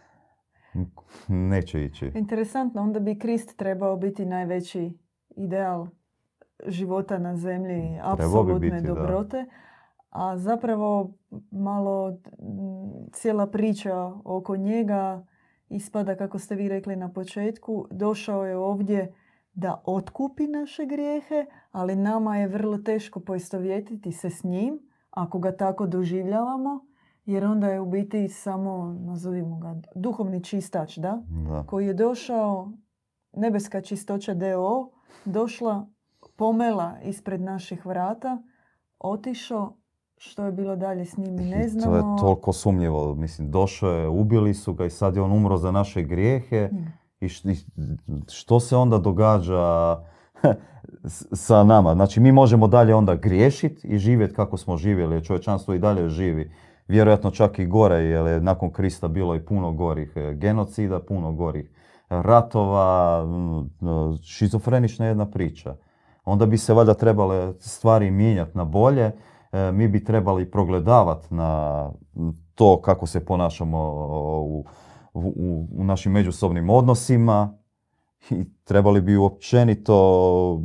neće 1.51 1.85
ići. 1.85 2.11
Interesantno, 2.15 2.81
onda 2.81 2.99
bi 2.99 3.19
Krist 3.19 3.57
trebao 3.57 3.97
biti 3.97 4.25
najveći 4.25 4.97
ideal 5.35 5.87
života 6.67 7.17
na 7.17 7.35
zemlji, 7.35 7.99
apsolutne 8.03 8.81
dobrote. 8.81 9.45
A 10.09 10.37
zapravo 10.37 11.13
malo 11.51 12.17
cijela 13.11 13.47
priča 13.47 14.11
oko 14.23 14.57
njega 14.57 15.25
ispada, 15.69 16.15
kako 16.15 16.39
ste 16.39 16.55
vi 16.55 16.69
rekli 16.69 16.95
na 16.95 17.13
početku, 17.13 17.87
došao 17.91 18.45
je 18.45 18.57
ovdje 18.57 19.13
da 19.57 19.81
otkupi 19.85 20.47
naše 20.47 20.85
grijehe, 20.85 21.45
ali 21.71 21.95
nama 21.95 22.37
je 22.37 22.47
vrlo 22.47 22.77
teško 22.77 23.19
poistovjetiti 23.19 24.11
se 24.11 24.29
s 24.29 24.43
njim 24.43 24.79
ako 25.11 25.39
ga 25.39 25.51
tako 25.57 25.87
doživljavamo, 25.87 26.85
jer 27.25 27.45
onda 27.45 27.67
je 27.67 27.79
u 27.79 27.85
biti 27.85 28.29
samo, 28.29 28.95
nazovimo 28.99 29.59
ga, 29.59 29.75
duhovni 29.95 30.43
čistač, 30.43 30.97
da? 30.97 31.21
Koji 31.67 31.87
je 31.87 31.93
došao, 31.93 32.71
nebeska 33.33 33.81
čistoća 33.81 34.33
DO, 34.33 34.91
došla 35.25 35.87
pomela 36.35 36.97
ispred 37.03 37.41
naših 37.41 37.85
vrata, 37.85 38.43
otišao, 38.99 39.77
što 40.17 40.45
je 40.45 40.51
bilo 40.51 40.75
dalje 40.75 41.05
s 41.05 41.17
njim 41.17 41.35
ne 41.35 41.67
znamo. 41.67 41.91
To 41.91 41.97
je 41.97 42.17
toliko 42.19 42.53
sumnjivo. 42.53 43.15
Mislim, 43.15 43.51
došao 43.51 43.91
je, 43.91 44.07
ubili 44.07 44.53
su 44.53 44.73
ga 44.73 44.85
i 44.85 44.89
sad 44.89 45.15
je 45.15 45.21
on 45.21 45.31
umro 45.31 45.57
za 45.57 45.71
naše 45.71 46.03
grijehe. 46.03 46.69
I 47.21 47.29
što 48.31 48.59
se 48.59 48.77
onda 48.77 48.97
događa 48.97 49.97
sa 51.45 51.63
nama? 51.63 51.93
Znači, 51.93 52.19
mi 52.19 52.31
možemo 52.31 52.67
dalje 52.67 52.95
onda 52.95 53.15
griješiti 53.15 53.87
i 53.87 53.97
živjeti 53.97 54.35
kako 54.35 54.57
smo 54.57 54.77
živjeli, 54.77 55.15
jer 55.15 55.25
čovječanstvo 55.25 55.73
i 55.73 55.79
dalje 55.79 56.09
živi. 56.09 56.51
Vjerojatno 56.87 57.31
čak 57.31 57.59
i 57.59 57.65
gore, 57.65 57.95
jer 57.95 58.25
je 58.25 58.41
nakon 58.41 58.71
Krista 58.71 59.07
bilo 59.07 59.35
i 59.35 59.45
puno 59.45 59.71
gorih 59.71 60.11
e, 60.15 60.33
genocida, 60.33 60.99
puno 60.99 61.31
gorih 61.31 61.69
ratova, 62.09 63.25
šizofrenična 64.23 65.05
jedna 65.05 65.25
priča. 65.31 65.75
Onda 66.25 66.45
bi 66.45 66.57
se 66.57 66.73
valjda 66.73 66.93
trebale 66.93 67.53
stvari 67.59 68.11
mijenjati 68.11 68.57
na 68.57 68.63
bolje, 68.63 69.11
e, 69.51 69.71
mi 69.71 69.87
bi 69.87 70.03
trebali 70.03 70.51
progledavati 70.51 71.33
na 71.33 71.91
to 72.55 72.81
kako 72.81 73.07
se 73.07 73.25
ponašamo 73.25 73.79
u, 74.41 74.65
u, 75.13 75.67
u 75.71 75.83
našim 75.83 76.11
međusobnim 76.11 76.69
odnosima 76.69 77.57
i 78.29 78.45
trebali 78.63 79.01
bi 79.01 79.17
uopćenito 79.17 80.61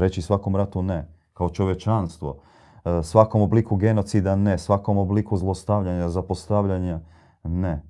reći 0.00 0.22
svakom 0.22 0.56
ratu 0.56 0.82
ne, 0.82 1.14
kao 1.32 1.50
čovečanstvo. 1.50 2.40
E, 2.84 3.02
svakom 3.02 3.42
obliku 3.42 3.76
genocida 3.76 4.36
ne, 4.36 4.58
svakom 4.58 4.98
obliku 4.98 5.36
zlostavljanja, 5.36 6.08
zapostavljanja 6.08 7.00
ne. 7.44 7.82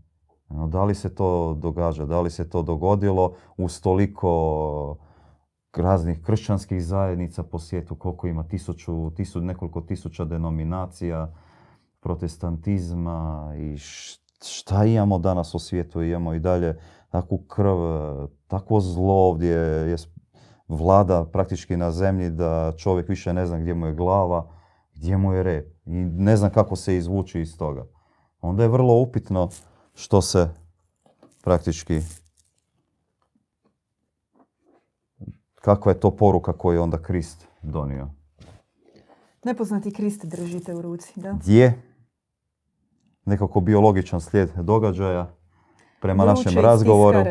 Da 0.49 0.85
li 0.85 0.95
se 0.95 1.15
to 1.15 1.55
događa, 1.55 2.07
da 2.07 2.21
li 2.21 2.31
se 2.31 2.51
to 2.51 2.63
dogodilo 2.63 3.35
uz 3.57 3.81
toliko 3.81 4.97
raznih 5.77 6.23
kršćanskih 6.23 6.85
zajednica 6.85 7.43
po 7.43 7.59
svijetu, 7.59 7.95
koliko 7.95 8.27
ima 8.27 8.49
tisuću, 8.49 9.11
tisuću, 9.11 9.41
nekoliko 9.41 9.81
tisuća 9.81 10.25
denominacija, 10.25 11.35
protestantizma 12.01 13.53
i 13.57 13.79
šta 14.45 14.85
imamo 14.85 15.19
danas 15.19 15.55
u 15.55 15.59
svijetu? 15.59 16.03
Imamo 16.03 16.35
i 16.35 16.41
dalje 16.41 16.81
takvu 17.11 17.39
krv, 17.39 17.77
takvo 18.47 18.81
zlo 18.81 19.15
ovdje 19.15 19.57
je 19.91 19.97
vlada 20.69 21.25
praktički 21.25 21.77
na 21.77 21.93
zemlji 21.93 22.31
da 22.31 22.73
čovjek 22.77 23.09
više 23.09 23.33
ne 23.33 23.47
zna 23.47 23.59
gdje 23.59 23.75
mu 23.75 23.87
je 23.87 23.95
glava, 23.95 24.51
gdje 24.95 25.17
mu 25.17 25.33
je 25.33 25.43
rep 25.43 25.67
i 25.87 25.93
ne 26.05 26.37
zna 26.37 26.51
kako 26.51 26.77
se 26.77 26.97
izvući 26.97 27.41
iz 27.41 27.59
toga. 27.59 27.87
Onda 28.41 28.63
je 28.63 28.69
vrlo 28.69 28.95
upitno 28.95 29.49
što 29.95 30.23
se 30.23 30.49
praktički 31.43 32.01
kakva 35.55 35.93
je 35.93 36.01
to 36.01 36.17
poruka 36.17 36.53
koju 36.53 36.77
je 36.77 36.81
onda 36.81 37.03
Krist 37.03 37.47
donio. 37.63 38.11
Nepoznati 39.45 39.93
Krist 39.93 40.25
držite 40.25 40.75
u 40.75 40.83
ruci, 40.83 41.21
da? 41.21 41.33
Gdje? 41.33 41.83
Nekako 43.29 43.61
biologičan 43.61 44.21
slijed 44.21 44.51
događaja 44.57 45.35
prema 46.01 46.25
našem 46.25 46.59
razgovoru. 46.63 47.25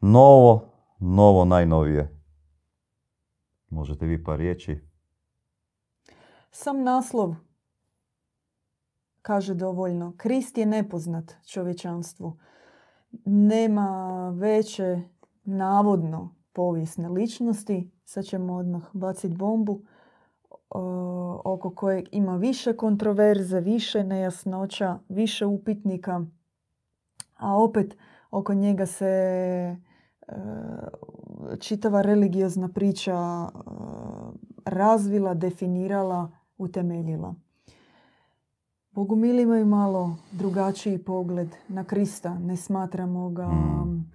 Novo, 0.00 0.72
novo, 0.98 1.44
najnovije. 1.44 2.20
Možete 3.68 4.06
vi 4.06 4.24
par 4.24 4.38
riječi? 4.38 4.80
Sam 6.50 6.82
naslov 6.82 7.34
kaže 9.22 9.54
dovoljno. 9.54 10.14
Krist 10.16 10.58
je 10.58 10.66
nepoznat 10.66 11.34
čovječanstvu. 11.44 12.38
Nema 13.24 14.30
veće 14.30 15.00
navodno 15.44 16.34
povijesne 16.52 17.08
ličnosti. 17.08 17.90
Sad 18.04 18.24
ćemo 18.24 18.54
odmah 18.54 18.82
baciti 18.92 19.36
bombu 19.36 19.82
oko 21.44 21.74
kojeg 21.74 22.04
ima 22.12 22.36
više 22.36 22.76
kontroverze, 22.76 23.60
više 23.60 24.04
nejasnoća, 24.04 24.98
više 25.08 25.46
upitnika. 25.46 26.24
A 27.36 27.62
opet 27.62 27.96
oko 28.30 28.54
njega 28.54 28.86
se 28.86 29.06
e, 29.06 29.76
čitava 31.60 32.02
religiozna 32.02 32.68
priča 32.68 33.14
e, 33.14 33.48
razvila, 34.64 35.34
definirala, 35.34 36.30
utemeljila. 36.58 37.34
Bogumili 38.90 39.42
imaju 39.42 39.66
malo 39.66 40.16
drugačiji 40.32 40.98
pogled 40.98 41.48
na 41.68 41.84
Krista. 41.84 42.38
Ne 42.38 42.56
smatramo 42.56 43.30
ga 43.30 43.48
mm. 43.48 44.10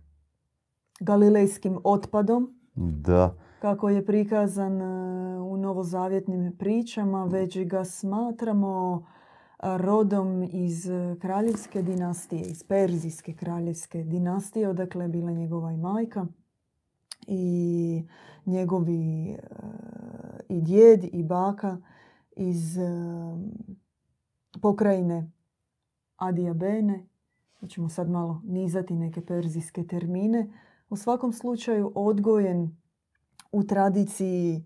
galilejskim 1.00 1.80
otpadom. 1.84 2.56
Da. 2.76 3.36
Kako 3.62 3.90
je 3.90 4.06
prikazan 4.06 4.82
e, 4.82 4.86
u 5.40 5.58
novozavjetnim 5.58 6.56
pričama, 6.60 7.26
već 7.26 7.58
ga 7.60 7.86
smatramo 7.86 9.04
e, 9.04 9.78
rodom 9.78 10.44
iz 10.44 10.90
kraljevske 11.20 11.82
dinastije, 11.82 12.42
iz 12.42 12.64
perzijske 12.64 13.34
kraljevske 13.34 14.04
dinastije, 14.04 14.70
odakle 14.70 15.06
je 15.06 15.10
bila 15.10 15.32
njegova 15.32 15.72
i 15.72 15.78
majka. 15.78 16.26
I 17.28 18.04
njegovi 18.46 19.30
e, 19.30 19.38
i 20.50 20.62
djed 20.62 21.04
i 21.14 21.24
baka 21.24 21.78
iz 22.36 22.78
pokrajine 24.62 25.32
Adiabene. 26.18 27.06
Ćemo 27.68 27.90
sad 27.90 28.10
malo 28.10 28.42
nizati 28.44 28.94
neke 28.94 29.26
perzijske 29.26 29.88
termine. 29.88 30.52
U 30.90 30.96
svakom 30.96 31.34
slučaju 31.34 31.92
odgojen 31.96 32.81
u 33.52 33.64
tradiciji 33.64 34.66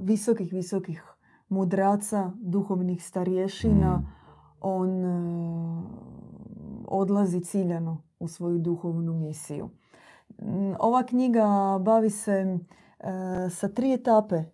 visokih, 0.00 0.52
visokih 0.52 1.02
mudraca, 1.48 2.32
duhovnih 2.40 3.04
starješina. 3.04 3.96
Mm. 3.96 4.18
On 4.60 4.90
odlazi 6.88 7.40
ciljano 7.40 8.02
u 8.18 8.28
svoju 8.28 8.58
duhovnu 8.58 9.14
misiju. 9.14 9.70
Ova 10.78 11.02
knjiga 11.02 11.78
bavi 11.80 12.10
se 12.10 12.58
sa 13.50 13.68
tri 13.68 13.92
etape 13.92 14.44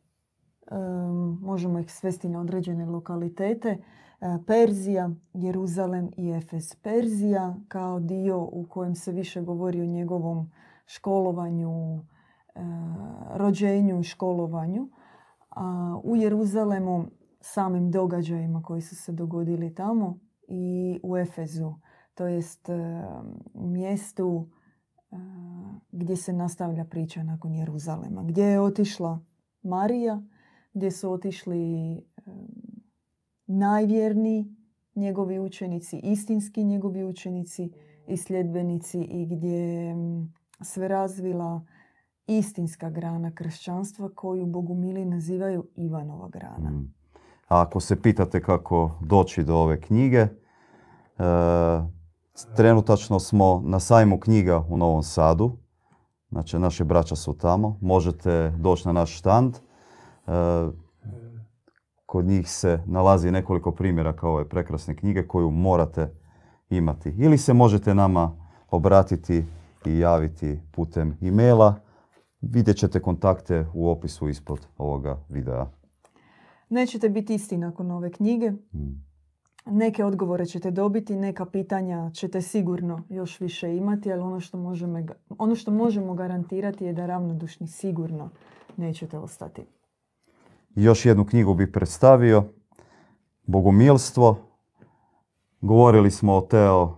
možemo 1.40 1.78
ih 1.78 1.92
svesti 1.92 2.28
na 2.28 2.40
određene 2.40 2.86
lokalitete. 2.86 3.78
Perzija, 4.46 5.10
Jeruzalem 5.34 6.10
i 6.16 6.30
Efes. 6.30 6.74
Perzija 6.74 7.56
kao 7.68 8.00
dio 8.00 8.42
u 8.42 8.66
kojem 8.68 8.94
se 8.94 9.12
više 9.12 9.42
govori 9.42 9.80
o 9.80 9.86
njegovom 9.86 10.50
školovanju, 10.86 12.04
rođenju 13.34 14.00
i 14.00 14.02
školovanju. 14.02 14.88
A 15.50 16.00
u 16.04 16.16
Jeruzalemu 16.16 17.04
samim 17.40 17.90
događajima 17.90 18.62
koji 18.62 18.80
su 18.80 18.96
se 18.96 19.12
dogodili 19.12 19.74
tamo 19.74 20.18
i 20.48 21.00
u 21.02 21.16
Efezu, 21.16 21.74
to 22.14 22.26
jest 22.26 22.68
mjestu 23.54 24.48
gdje 25.92 26.16
se 26.16 26.32
nastavlja 26.32 26.84
priča 26.84 27.22
nakon 27.22 27.54
Jeruzalema. 27.54 28.22
Gdje 28.22 28.42
je 28.44 28.60
otišla 28.60 29.20
Marija, 29.62 30.22
gdje 30.74 30.90
su 30.90 31.12
otišli 31.12 32.00
najvjerniji 33.46 34.54
njegovi 34.94 35.38
učenici, 35.38 36.00
istinski 36.02 36.64
njegovi 36.64 37.04
učenici 37.04 37.70
i 38.08 38.16
sljedbenici 38.16 39.00
i 39.00 39.26
gdje 39.26 39.94
sve 40.60 40.88
razvila 40.88 41.66
istinska 42.26 42.90
grana 42.90 43.30
kršćanstva 43.34 44.08
koju 44.14 44.46
bogumili 44.46 45.04
nazivaju 45.04 45.64
Ivanova 45.76 46.28
grana. 46.28 46.70
Mm. 46.70 46.94
A 47.48 47.60
ako 47.60 47.80
se 47.80 48.02
pitate 48.02 48.42
kako 48.42 48.90
doći 49.00 49.44
do 49.44 49.56
ove 49.56 49.80
knjige, 49.80 50.18
e, 50.18 50.28
trenutačno 52.56 53.20
smo 53.20 53.62
na 53.64 53.80
sajmu 53.80 54.20
knjiga 54.20 54.64
u 54.68 54.76
Novom 54.76 55.02
Sadu. 55.02 55.56
Znači, 56.30 56.58
naše 56.58 56.84
braća 56.84 57.16
su 57.16 57.32
tamo. 57.38 57.78
Možete 57.80 58.52
doći 58.58 58.88
na 58.88 58.92
naš 58.92 59.18
štand. 59.18 59.56
E, 59.56 59.60
kod 62.06 62.24
njih 62.24 62.50
se 62.50 62.82
nalazi 62.86 63.30
nekoliko 63.30 63.72
primjeraka 63.72 64.28
ove 64.28 64.48
prekrasne 64.48 64.96
knjige 64.96 65.26
koju 65.26 65.50
morate 65.50 66.14
imati. 66.70 67.14
Ili 67.18 67.38
se 67.38 67.52
možete 67.52 67.94
nama 67.94 68.36
obratiti 68.70 69.44
i 69.84 69.98
javiti 69.98 70.60
putem 70.72 71.18
e-maila. 71.22 71.74
Vidjet 72.50 72.76
ćete 72.76 73.02
kontakte 73.02 73.66
u 73.74 73.90
opisu 73.90 74.28
ispod 74.28 74.66
ovoga 74.78 75.18
videa. 75.28 75.66
Nećete 76.68 77.08
biti 77.08 77.34
isti 77.34 77.56
nakon 77.56 77.90
ove 77.90 78.12
knjige. 78.12 78.52
Hmm. 78.70 79.04
Neke 79.66 80.04
odgovore 80.04 80.46
ćete 80.46 80.70
dobiti, 80.70 81.16
neka 81.16 81.46
pitanja 81.46 82.10
ćete 82.10 82.42
sigurno 82.42 83.02
još 83.08 83.40
više 83.40 83.76
imati, 83.76 84.12
ali 84.12 84.22
ono 84.22 84.40
što 84.40 84.58
možemo, 84.58 85.02
ono 85.38 85.54
što 85.54 85.70
možemo 85.70 86.14
garantirati 86.14 86.84
je 86.84 86.92
da 86.92 87.06
ravnodušni 87.06 87.68
sigurno 87.68 88.30
nećete 88.76 89.18
ostati. 89.18 89.62
Još 90.74 91.06
jednu 91.06 91.24
knjigu 91.24 91.54
bi 91.54 91.72
predstavio, 91.72 92.44
Bogomilstvo. 93.46 94.36
Govorili 95.60 96.10
smo 96.10 96.34
o 96.34 96.40
teo 96.40 96.96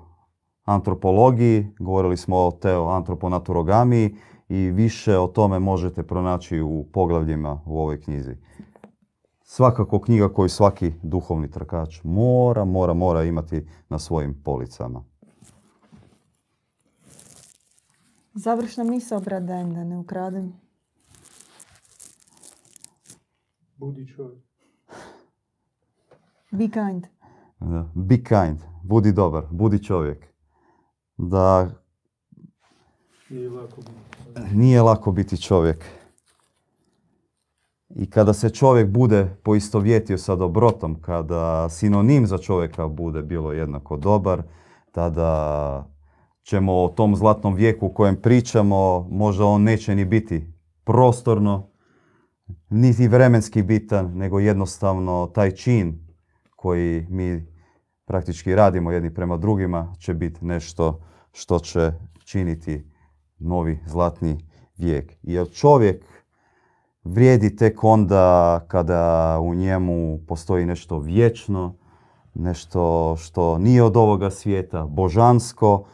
antropologiji, 0.64 1.66
govorili 1.78 2.16
smo 2.16 2.36
o 2.36 2.51
teo 2.51 2.88
antroponaturogamiji 2.88 4.16
i 4.49 4.70
više 4.70 5.18
o 5.18 5.26
tome 5.26 5.59
možete 5.59 6.03
pronaći 6.03 6.61
u 6.61 6.86
poglavljima 6.92 7.61
u 7.66 7.80
ovoj 7.80 8.01
knjizi. 8.01 8.36
Svakako 9.42 10.01
knjiga 10.01 10.28
koju 10.28 10.49
svaki 10.49 10.92
duhovni 11.03 11.51
trkač 11.51 12.01
mora, 12.05 12.64
mora, 12.64 12.94
mora 12.94 13.24
imati 13.24 13.66
na 13.88 13.99
svojim 13.99 14.42
policama. 14.42 15.05
Završna 18.34 18.84
misao, 18.84 19.20
brat 19.20 19.42
da 19.42 19.64
ne 19.64 19.99
ukradem. 19.99 20.53
Budi 23.76 24.07
čovjek. 24.07 24.44
Be 26.51 26.68
kind. 26.68 27.07
Be 27.94 28.16
kind. 28.24 28.59
Budi 28.82 29.12
dobar. 29.12 29.47
Budi 29.51 29.82
čovjek. 29.82 30.26
Da 31.16 31.70
Nije 33.31 34.83
lako 34.83 35.12
biti. 35.12 35.43
čovjek. 35.43 35.85
I 37.89 38.11
kada 38.11 38.33
se 38.33 38.51
čovjek 38.51 38.89
bude 38.89 39.37
poistovjetio 39.43 40.18
sa 40.18 40.37
dobrotom, 40.37 41.03
kada 41.03 41.68
sinonim 41.68 42.27
za 42.27 42.39
čovjeka 42.39 42.89
bude 42.89 43.22
bilo 43.22 43.53
jednako 43.53 43.97
dobar, 43.97 44.43
tada 44.93 45.91
ćemo 46.43 46.85
o 46.85 46.89
tom 46.89 47.16
zlatnom 47.16 47.55
vijeku 47.55 47.87
u 47.87 47.95
kojem 47.95 48.16
pričamo, 48.16 49.09
možda 49.11 49.45
on 49.45 49.62
neće 49.62 49.95
ni 49.95 50.05
biti 50.05 50.53
prostorno, 50.85 51.70
niti 52.70 53.09
vremenski 53.09 53.62
bitan, 53.62 54.16
nego 54.16 54.39
jednostavno 54.39 55.31
taj 55.35 55.51
čin 55.51 56.07
koji 56.57 57.07
mi 57.11 57.47
praktički 58.05 58.55
radimo 58.55 58.93
jedni 58.93 59.14
prema 59.14 59.37
drugima 59.37 59.95
će 59.99 60.14
biti 60.14 60.45
nešto 60.45 61.01
što 61.33 61.59
će 61.59 61.93
činiti 62.24 62.95
novi 63.39 63.78
zlatni 63.87 64.39
vijek. 64.78 65.12
Jer 65.22 65.51
čovjek 65.51 66.05
vrijedi 67.05 67.57
tek 67.57 67.84
onda 67.84 68.61
kada 68.68 69.39
u 69.43 69.55
njemu 69.55 70.18
postoji 70.26 70.66
nešto 70.66 70.99
vječno, 70.99 71.74
nešto 72.34 73.16
što 73.16 73.59
nije 73.59 73.82
od 73.82 73.97
ovoga 73.97 74.30
svijeta, 74.30 74.87
božansko, 74.87 75.84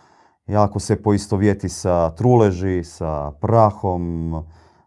i 0.47 0.57
ako 0.57 0.79
se 0.79 1.03
poistovjeti 1.03 1.69
sa 1.69 2.11
truleži, 2.11 2.85
sa 2.85 3.31
prahom, 3.31 4.35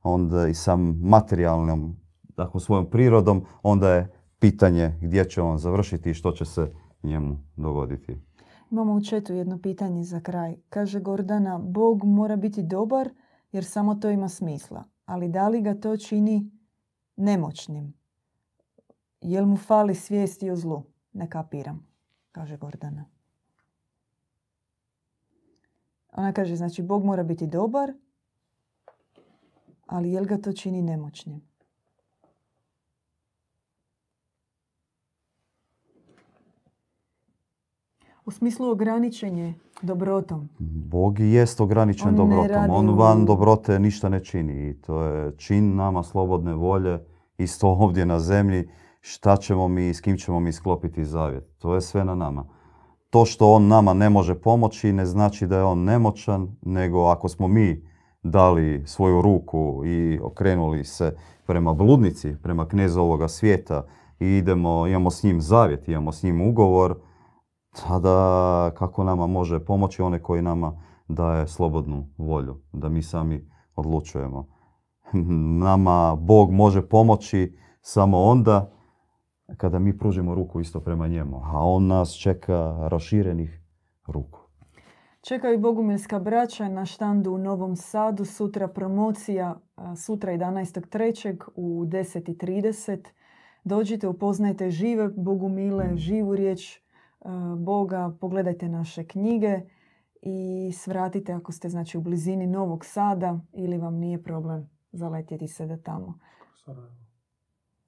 onda 0.04 0.48
i 0.48 0.54
sa 0.54 0.76
materijalnom, 1.02 1.96
dakle 2.38 2.60
svojom 2.60 2.90
prirodom, 2.90 3.46
onda 3.64 3.90
je 3.90 4.12
pitanje 4.40 5.00
gdje 5.02 5.30
će 5.30 5.42
on 5.42 5.58
završiti 5.58 6.10
i 6.10 6.14
što 6.14 6.32
će 6.32 6.46
se 6.46 6.74
njemu 7.04 7.38
dogoditi. 7.56 8.18
Imamo 8.76 8.94
u 8.94 9.02
četu 9.02 9.34
jedno 9.34 9.62
pitanje 9.62 10.04
za 10.04 10.20
kraj. 10.20 10.58
Kaže 10.70 11.00
Gordana, 11.00 11.60
Bog 11.60 12.04
mora 12.04 12.36
biti 12.36 12.64
dobar 12.64 13.10
jer 13.52 13.66
samo 13.66 13.96
to 13.96 14.10
ima 14.10 14.30
smisla. 14.30 14.84
Ali 15.06 15.30
da 15.30 15.48
li 15.48 15.62
ga 15.62 15.80
to 15.80 15.98
čini 15.98 16.52
nemoćnim? 17.16 17.94
Jel 19.22 19.46
mu 19.46 19.58
fali 19.58 19.96
svijesti 19.96 20.50
o 20.50 20.56
zlu? 20.56 20.84
Ne 21.14 21.30
kapiram, 21.30 21.88
kaže 22.32 22.58
Gordana. 22.58 23.06
Ona 26.12 26.34
kaže, 26.34 26.56
znači, 26.56 26.84
Bog 26.84 27.06
mora 27.06 27.24
biti 27.24 27.48
dobar, 27.48 27.94
ali 29.86 30.12
jel 30.12 30.26
ga 30.26 30.38
to 30.38 30.54
čini 30.54 30.82
nemoćnim? 30.82 31.42
U 38.26 38.32
smislu 38.32 38.70
ograničenje 38.70 39.54
dobrotom. 39.82 40.50
Bog 40.60 41.20
jest 41.20 41.62
ograničen 41.62 42.08
On 42.08 42.16
dobrotom. 42.16 42.70
On 42.70 42.90
van 42.90 43.26
dobrote 43.26 43.80
ništa 43.80 44.10
ne 44.10 44.24
čini. 44.24 44.70
I 44.70 44.82
to 44.82 45.02
je 45.02 45.38
čin 45.38 45.76
nama 45.76 46.04
slobodne 46.04 46.54
volje, 46.54 47.06
isto 47.38 47.70
ovdje 47.70 48.06
na 48.06 48.20
zemlji, 48.20 48.70
šta 49.02 49.38
ćemo 49.38 49.68
mi, 49.68 49.94
s 49.94 50.02
kim 50.02 50.18
ćemo 50.18 50.40
mi 50.40 50.52
sklopiti 50.52 51.06
zavjet. 51.06 51.58
To 51.58 51.76
je 51.76 51.82
sve 51.82 52.06
na 52.06 52.16
nama. 52.16 52.46
To 53.10 53.26
što 53.26 53.52
on 53.52 53.68
nama 53.68 53.94
ne 53.94 54.10
može 54.10 54.36
pomoći 54.36 54.94
ne 54.94 55.06
znači 55.06 55.48
da 55.48 55.58
je 55.58 55.64
on 55.64 55.84
nemoćan, 55.84 56.56
nego 56.62 57.06
ako 57.06 57.30
smo 57.30 57.48
mi 57.48 57.86
dali 58.24 58.84
svoju 58.86 59.22
ruku 59.22 59.82
i 59.86 60.20
okrenuli 60.24 60.84
se 60.84 61.16
prema 61.46 61.74
bludnici, 61.74 62.36
prema 62.44 62.68
knezu 62.68 63.02
ovoga 63.02 63.28
svijeta 63.28 63.86
i 64.20 64.28
idemo, 64.28 64.88
imamo 64.88 65.12
s 65.12 65.24
njim 65.24 65.42
zavjet, 65.42 65.88
imamo 65.88 66.12
s 66.12 66.24
njim 66.24 66.42
ugovor, 66.42 66.96
tada 67.84 68.72
kako 68.78 69.04
nama 69.04 69.28
može 69.28 69.66
pomoći 69.66 70.02
onaj 70.02 70.20
koji 70.20 70.42
nama 70.42 70.82
daje 71.08 71.48
slobodnu 71.48 72.10
volju, 72.18 72.62
da 72.74 72.90
mi 72.90 73.04
sami 73.04 73.50
odlučujemo. 73.76 74.48
Nama 75.60 76.16
Bog 76.16 76.52
može 76.52 76.90
pomoći 76.90 77.58
samo 77.82 78.22
onda 78.22 78.72
kada 79.58 79.80
mi 79.80 79.98
pružimo 79.98 80.36
ruku 80.36 80.60
isto 80.60 80.80
prema 80.80 81.08
njemu, 81.08 81.42
a 81.44 81.68
on 81.68 81.88
nas 81.88 82.14
čeka 82.14 82.88
raširenih 82.88 83.62
ruku. 84.08 84.40
Čekaju 85.22 85.60
Bogumilska 85.60 86.20
braća 86.20 86.70
na 86.70 86.86
štandu 86.86 87.32
u 87.32 87.38
Novom 87.38 87.76
Sadu. 87.76 88.26
Sutra 88.26 88.68
promocija, 88.68 89.56
sutra 90.06 90.32
11.3. 90.32 91.44
u 91.56 91.86
10.30. 91.86 93.00
Dođite, 93.64 94.08
upoznajte 94.08 94.70
žive 94.70 95.10
Bogumile, 95.18 95.98
živu 95.98 96.36
riječ 96.36 96.85
Boga, 97.58 98.12
pogledajte 98.22 98.70
naše 98.70 99.04
knjige 99.04 99.62
i 100.22 100.72
svratite 100.74 101.34
ako 101.34 101.52
ste 101.52 101.70
znači 101.70 101.98
u 101.98 102.02
blizini 102.02 102.48
Novog 102.48 102.86
Sada 102.86 103.40
ili 103.54 103.78
vam 103.78 103.96
nije 103.96 104.24
problem 104.24 104.70
zaletjeti 104.92 105.48
se 105.48 105.66
da 105.66 105.78
tamo. 105.78 106.20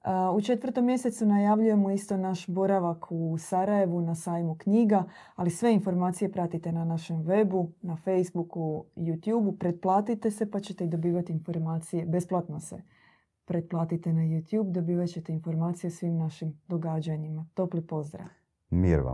A, 0.00 0.32
U 0.32 0.40
četvrtom 0.40 0.84
mjesecu 0.84 1.26
najavljujemo 1.26 1.90
isto 1.90 2.16
naš 2.16 2.46
boravak 2.46 3.06
u 3.10 3.38
Sarajevu 3.38 4.00
na 4.00 4.14
sajmu 4.14 4.56
knjiga, 4.58 5.04
ali 5.34 5.50
sve 5.50 5.74
informacije 5.74 6.32
pratite 6.32 6.72
na 6.72 6.84
našem 6.84 7.16
webu, 7.16 7.68
na 7.82 7.96
Facebooku, 7.96 8.84
YouTubeu. 8.96 9.58
Pretplatite 9.58 10.30
se 10.30 10.50
pa 10.50 10.60
ćete 10.60 10.84
i 10.84 10.88
dobivati 10.88 11.32
informacije, 11.32 12.06
besplatno 12.06 12.60
se 12.60 12.82
pretplatite 13.44 14.12
na 14.12 14.20
YouTube, 14.20 14.72
dobivat 14.72 15.08
ćete 15.08 15.32
informacije 15.32 15.88
o 15.88 15.90
svim 15.90 16.16
našim 16.16 16.60
događanjima. 16.68 17.46
Topli 17.54 17.86
pozdrav! 17.86 18.26
Mir 18.70 19.00
vam. 19.00 19.06